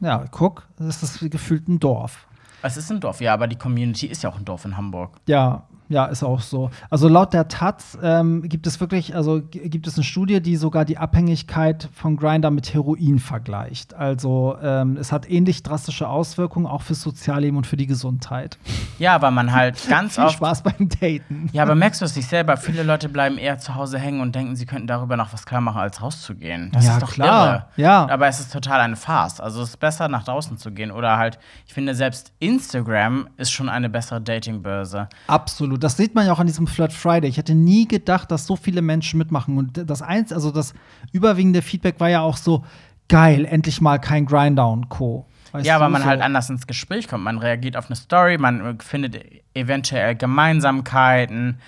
[0.00, 2.26] Ja, guck, das ist gefühlt ein Dorf.
[2.62, 5.16] Es ist ein Dorf, ja, aber die Community ist ja auch ein Dorf in Hamburg.
[5.26, 6.70] Ja, ja, ist auch so.
[6.90, 10.84] Also laut der Taz ähm, gibt es wirklich, also gibt es eine Studie, die sogar
[10.84, 13.94] die Abhängigkeit von Grinder mit Heroin vergleicht.
[13.94, 18.58] Also ähm, es hat ähnlich drastische Auswirkungen auch fürs Sozialleben und für die Gesundheit.
[18.98, 20.34] Ja, aber man halt ganz Viel oft.
[20.34, 21.48] Spaß beim Daten.
[21.52, 22.56] Ja, aber merkst du es nicht selber?
[22.58, 25.60] Viele Leute bleiben eher zu Hause hängen und denken, sie könnten darüber noch was klar
[25.62, 26.70] machen, als rauszugehen.
[26.72, 27.46] Das Ja, ist doch klar.
[27.46, 27.64] irre.
[27.76, 28.08] Ja.
[28.10, 29.40] Aber es ist total eine Farce.
[29.40, 30.90] Also es ist besser, nach draußen zu gehen.
[30.90, 35.08] Oder halt, ich finde, selbst Instagram ist schon eine bessere Datingbörse.
[35.28, 35.77] Absolut.
[35.78, 37.28] Das sieht man ja auch an diesem Flirt Friday.
[37.28, 39.56] Ich hätte nie gedacht, dass so viele Menschen mitmachen.
[39.58, 40.74] Und das eins, also das
[41.12, 42.64] überwiegende Feedback war ja auch so
[43.08, 45.26] geil, endlich mal kein Grinder und Co.
[45.52, 46.08] Weißt ja, du, man so.
[46.08, 47.24] halt anders ins Gespräch kommt.
[47.24, 49.24] Man reagiert auf eine Story, man äh, findet
[49.54, 51.58] eventuell Gemeinsamkeiten.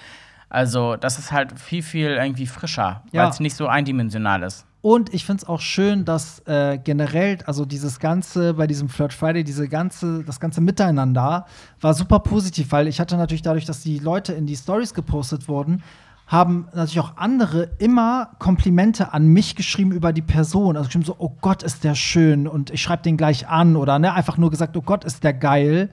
[0.49, 3.23] Also, das ist halt viel, viel irgendwie frischer, Ja.
[3.23, 4.67] weil es nicht so eindimensional ist.
[4.83, 9.13] Und ich finde es auch schön, dass äh, generell, also dieses ganze, bei diesem Flirt
[9.13, 11.45] Friday, diese ganze, das ganze Miteinander
[11.81, 15.49] war super positiv, weil ich hatte natürlich dadurch, dass die Leute in die Stories gepostet
[15.49, 15.83] wurden,
[16.27, 20.77] haben natürlich auch andere immer Komplimente an mich geschrieben über die Person.
[20.77, 23.99] Also geschrieben so, oh Gott, ist der schön und ich schreibe den gleich an oder
[23.99, 25.91] ne, einfach nur gesagt, oh Gott, ist der geil.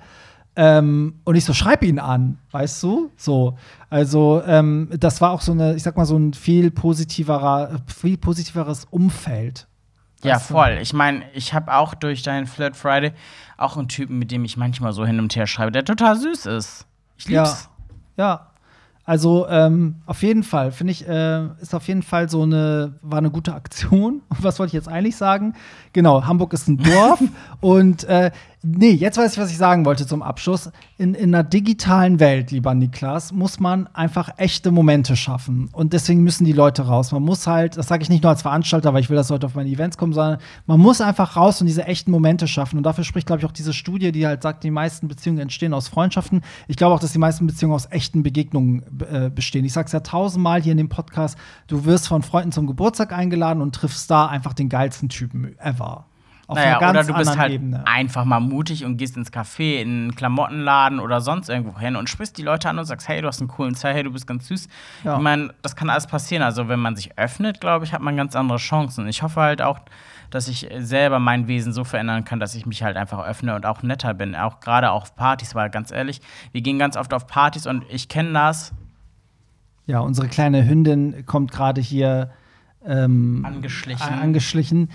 [0.60, 3.12] Ähm, und ich so, schreib ihn an, weißt du?
[3.16, 3.58] So.
[3.92, 8.18] Also, ähm, das war auch so eine, ich sag mal, so ein viel positiverer, viel
[8.18, 9.68] positiveres Umfeld.
[10.24, 10.80] Ja, voll.
[10.82, 13.12] Ich meine, ich habe auch durch deinen Flirt Friday
[13.56, 16.48] auch einen Typen, mit dem ich manchmal so hin und her schreibe, der total süß
[16.48, 16.88] ist.
[17.18, 17.70] Ich lieb's.
[18.18, 18.26] Ja.
[18.26, 18.48] Ja.
[19.08, 23.20] Also ähm, auf jeden Fall finde ich äh, ist auf jeden Fall so eine war
[23.20, 24.22] eine gute Aktion.
[24.30, 25.54] Was wollte ich jetzt eigentlich sagen?
[25.94, 27.24] Genau, Hamburg ist ein Dorf
[27.62, 28.32] und äh,
[28.68, 30.70] nee, jetzt weiß ich, was ich sagen wollte zum Abschluss.
[30.98, 36.24] In, in einer digitalen Welt, lieber Niklas, muss man einfach echte Momente schaffen und deswegen
[36.24, 37.12] müssen die Leute raus.
[37.12, 39.46] Man muss halt, das sage ich nicht nur als Veranstalter, weil ich will, dass Leute
[39.46, 42.84] auf meine Events kommen, sondern man muss einfach raus und diese echten Momente schaffen und
[42.84, 45.88] dafür spricht, glaube ich, auch diese Studie, die halt sagt, die meisten Beziehungen entstehen aus
[45.88, 46.42] Freundschaften.
[46.68, 49.66] Ich glaube auch, dass die meisten Beziehungen aus echten Begegnungen äh, bestehen.
[49.66, 51.38] Ich sag's ja tausendmal hier in dem Podcast,
[51.68, 56.06] du wirst von Freunden zum Geburtstag eingeladen und triffst da einfach den geilsten Typen ever.
[56.50, 57.86] Auf Naja, einer ganz oder du bist halt Ebene.
[57.86, 62.10] einfach mal mutig und gehst ins Café, in einen Klamottenladen oder sonst irgendwo hin und
[62.10, 64.26] sprichst die Leute an und sagst, hey, du hast einen coolen Style, hey, du bist
[64.28, 64.70] ganz süß.
[65.04, 65.18] Ja.
[65.18, 66.44] Ich meine, das kann alles passieren.
[66.44, 69.08] Also, wenn man sich öffnet, glaube ich, hat man ganz andere Chancen.
[69.10, 69.80] Ich hoffe halt auch,
[70.30, 73.66] dass ich selber mein Wesen so verändern kann, dass ich mich halt einfach öffne und
[73.66, 74.34] auch netter bin.
[74.34, 76.22] Auch gerade auf Partys, weil ganz ehrlich,
[76.54, 78.72] wir gehen ganz oft auf Partys und ich kenne das,
[79.86, 82.32] Ja, unsere kleine Hündin kommt gerade hier
[82.86, 84.14] ähm, Angeschlichen.
[84.20, 84.90] angeschlichen.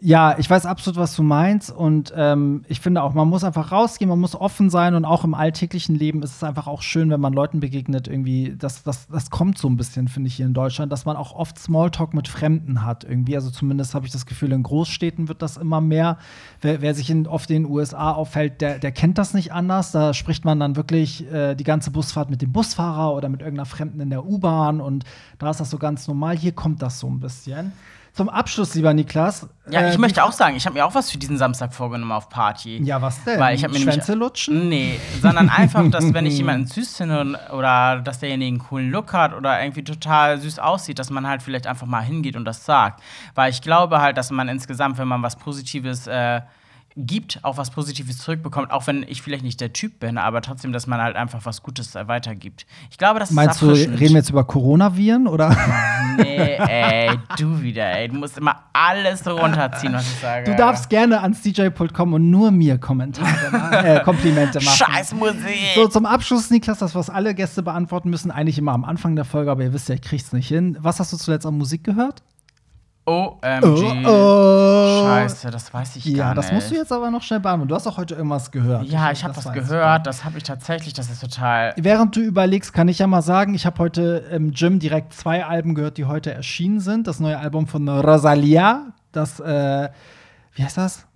[0.00, 1.70] Ja, ich weiß absolut, was du meinst.
[1.70, 4.94] Und ähm, ich finde auch, man muss einfach rausgehen, man muss offen sein.
[4.94, 8.06] Und auch im alltäglichen Leben ist es einfach auch schön, wenn man Leuten begegnet.
[8.06, 11.16] Irgendwie, das, das, das kommt so ein bisschen, finde ich, hier in Deutschland, dass man
[11.16, 13.02] auch oft Smalltalk mit Fremden hat.
[13.02, 13.34] Irgendwie.
[13.34, 16.18] Also zumindest habe ich das Gefühl, in Großstädten wird das immer mehr.
[16.60, 19.90] Wer, wer sich in, oft in den USA aufhält, der, der kennt das nicht anders.
[19.90, 23.66] Da spricht man dann wirklich äh, die ganze Busfahrt mit dem Busfahrer oder mit irgendeiner
[23.66, 24.80] Fremden in der U-Bahn.
[24.80, 25.04] Und
[25.38, 26.36] da ist das so ganz normal.
[26.36, 27.72] Hier kommt das so ein bisschen.
[28.18, 29.48] Zum Abschluss, lieber Niklas.
[29.70, 32.10] Ja, äh, ich möchte auch sagen, ich habe mir auch was für diesen Samstag vorgenommen
[32.10, 32.82] auf Party.
[32.82, 33.38] Ja, was denn?
[33.38, 34.68] Weil ich habe mir nämlich- Schwänze lutschen?
[34.68, 39.12] Nee, sondern einfach, dass wenn ich jemanden süß finde oder dass derjenige einen coolen Look
[39.12, 42.64] hat oder irgendwie total süß aussieht, dass man halt vielleicht einfach mal hingeht und das
[42.64, 43.04] sagt.
[43.36, 46.40] Weil ich glaube halt, dass man insgesamt, wenn man was Positives äh,
[47.06, 50.72] gibt, auch was Positives zurückbekommt, auch wenn ich vielleicht nicht der Typ bin, aber trotzdem,
[50.72, 52.66] dass man halt einfach was Gutes weitergibt.
[52.90, 54.00] Ich glaube, das Meinst ist du, erfrischend.
[54.00, 55.56] reden wir jetzt über Coronaviren oder?
[56.16, 58.08] Nee, ey, du wieder, ey.
[58.08, 60.50] Du musst immer alles runterziehen, was ich sage.
[60.50, 64.76] Du darfst gerne ans DJ-Pult kommen und nur mir Kommentare, äh, Komplimente machen.
[64.76, 65.74] Scheiß Musik.
[65.74, 69.24] So, zum Abschluss, Niklas, das, was alle Gäste beantworten müssen, eigentlich immer am Anfang der
[69.24, 70.76] Folge, aber ihr wisst ja, ich krieg's nicht hin.
[70.80, 72.22] Was hast du zuletzt an Musik gehört?
[73.08, 74.06] OMG.
[74.06, 75.02] oh.
[75.04, 76.54] Scheiße, das weiß ich Ja, gar das nicht.
[76.54, 77.68] musst du jetzt aber noch schnell beantworten.
[77.68, 78.84] Du hast auch heute irgendwas gehört.
[78.84, 81.72] Ja, ich habe das was gehört, das habe ich tatsächlich, das ist total.
[81.76, 85.44] Während du überlegst, kann ich ja mal sagen, ich habe heute im Gym direkt zwei
[85.44, 87.06] Alben gehört, die heute erschienen sind.
[87.06, 89.88] Das neue Album von Rosalia, das, äh,
[90.54, 91.06] wie heißt das?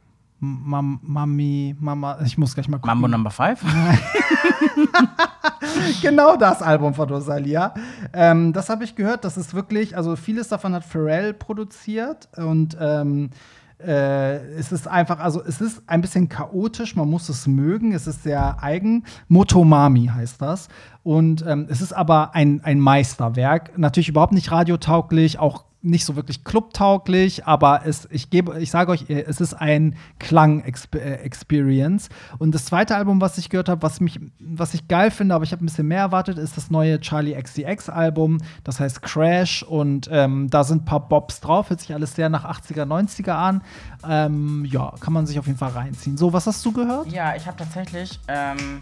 [0.44, 2.88] Mam Mami, Mama, ich muss gleich mal gucken.
[2.88, 3.62] Mambo Number 5?
[6.02, 7.72] genau das Album von Rosalia.
[8.12, 9.24] Ähm, das habe ich gehört.
[9.24, 13.30] Das ist wirklich, also vieles davon hat Pharrell produziert und ähm,
[13.78, 18.08] äh, es ist einfach, also es ist ein bisschen chaotisch, man muss es mögen, es
[18.08, 19.04] ist sehr eigen.
[19.28, 20.66] Motomami heißt das.
[21.04, 23.78] Und ähm, es ist aber ein, ein Meisterwerk.
[23.78, 28.92] Natürlich überhaupt nicht radiotauglich, auch nicht so wirklich clubtauglich, aber es, ich gebe, ich sage
[28.92, 32.08] euch, es ist ein Klang-Experience.
[32.38, 35.44] Und das zweite Album, was ich gehört habe, was mich, was ich geil finde, aber
[35.44, 38.38] ich habe ein bisschen mehr erwartet, ist das neue Charlie XCX-Album.
[38.64, 41.70] Das heißt Crash und ähm, da sind ein paar Bobs drauf.
[41.70, 43.62] Hört sich alles sehr nach 80er, 90er an.
[44.08, 46.16] Ähm, ja, kann man sich auf jeden Fall reinziehen.
[46.16, 47.10] So, was hast du gehört?
[47.10, 48.20] Ja, ich habe tatsächlich.
[48.28, 48.80] Ähm,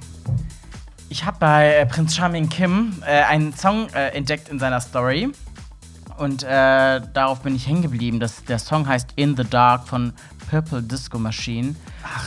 [1.09, 5.32] ich habe bei äh, Prinz Charming Kim äh, einen Song äh, entdeckt in seiner Story.
[6.20, 8.20] Und äh, darauf bin ich hängen geblieben.
[8.20, 10.12] Das, der Song heißt In the Dark von
[10.50, 11.74] Purple Disco Machine.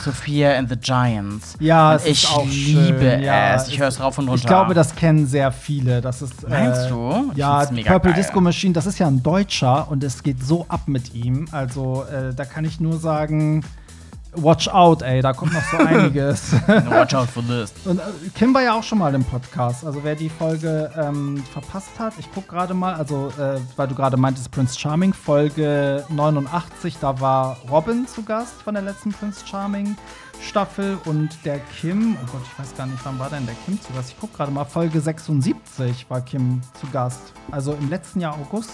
[0.04, 1.54] Sophia and the Giants.
[1.60, 3.20] Ja, es ich ist auch liebe.
[3.22, 3.68] Ja, es.
[3.68, 4.40] Ich höre es rauf und runter.
[4.40, 6.00] Ich glaube, das kennen sehr viele.
[6.00, 7.30] Das ist, äh, Meinst du?
[7.32, 8.14] Ich Ja, Purple geil.
[8.14, 11.46] Disco Machine, das ist ja ein Deutscher und es geht so ab mit ihm.
[11.52, 13.64] Also, äh, da kann ich nur sagen,
[14.36, 16.52] watch out, ey, da kommt noch so einiges.
[16.88, 17.72] Watch out for this.
[17.84, 18.02] Und äh,
[18.34, 19.84] Kim war ja auch schon mal im Podcast.
[19.84, 23.94] Also wer die Folge ähm, verpasst hat, ich gucke gerade mal, also äh, weil du
[23.94, 29.46] gerade meintest Prince Charming, Folge 89, da war Robin zu Gast von der letzten Prince
[29.46, 29.96] Charming
[30.40, 33.80] Staffel und der Kim, oh Gott, ich weiß gar nicht, wann war denn der Kim
[33.80, 34.10] zu Gast?
[34.10, 37.32] Ich gucke gerade mal, Folge 76 war Kim zu Gast.
[37.50, 38.72] Also im letzten Jahr August.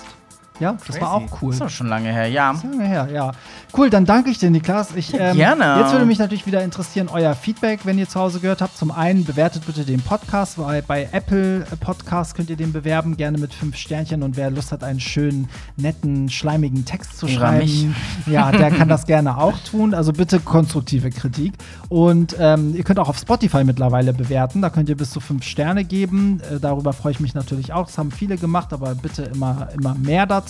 [0.61, 1.49] Ja, das war auch cool.
[1.49, 2.53] Das ist doch schon lange her, ja.
[2.53, 3.33] Das ist lange her, ja.
[3.75, 4.95] Cool, dann danke ich dir, Niklas.
[4.95, 5.81] Ich, ähm, gerne.
[5.81, 8.77] Jetzt würde mich natürlich wieder interessieren, euer Feedback, wenn ihr zu Hause gehört habt.
[8.77, 13.39] Zum einen bewertet bitte den Podcast, weil bei Apple Podcast könnt ihr den bewerben, gerne
[13.39, 14.23] mit fünf Sternchen.
[14.23, 17.97] Und wer Lust hat, einen schönen, netten, schleimigen Text zu schreiben,
[18.27, 19.95] ja, der kann das gerne auch tun.
[19.95, 21.55] Also bitte konstruktive Kritik.
[21.89, 24.61] Und ähm, ihr könnt auch auf Spotify mittlerweile bewerten.
[24.61, 26.43] Da könnt ihr bis zu fünf Sterne geben.
[26.51, 27.87] Äh, darüber freue ich mich natürlich auch.
[27.87, 30.50] Das haben viele gemacht, aber bitte immer, immer mehr dazu.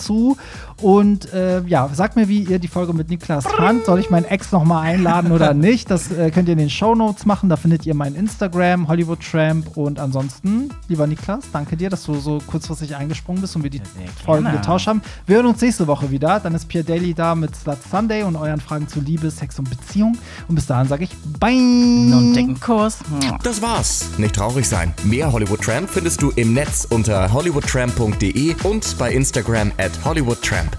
[0.81, 3.85] Und äh, ja, sagt mir, wie ihr die Folge mit Niklas fand.
[3.85, 5.91] Soll ich meinen Ex noch mal einladen oder nicht?
[5.91, 7.49] Das äh, könnt ihr in den Shownotes machen.
[7.49, 9.77] Da findet ihr mein Instagram, Hollywood Tramp.
[9.77, 13.81] Und ansonsten, lieber Niklas, danke dir, dass du so kurzfristig eingesprungen bist und wir die
[14.25, 15.01] Folgen getauscht haben.
[15.27, 16.39] Wir hören uns nächste Woche wieder.
[16.39, 19.69] Dann ist Pierre Daly da mit Slut Sunday und euren Fragen zu Liebe, Sex und
[19.69, 20.17] Beziehung.
[20.47, 21.53] Und bis dahin sage ich Bye.
[21.53, 22.99] Nur einen dicken Kuss.
[23.43, 24.09] Das war's.
[24.17, 24.93] Nicht traurig sein.
[25.03, 30.41] Mehr Hollywood Tramp findest du im Netz unter hollywoodtramp.de und bei Instagram at at Hollywood
[30.41, 30.75] Tramp.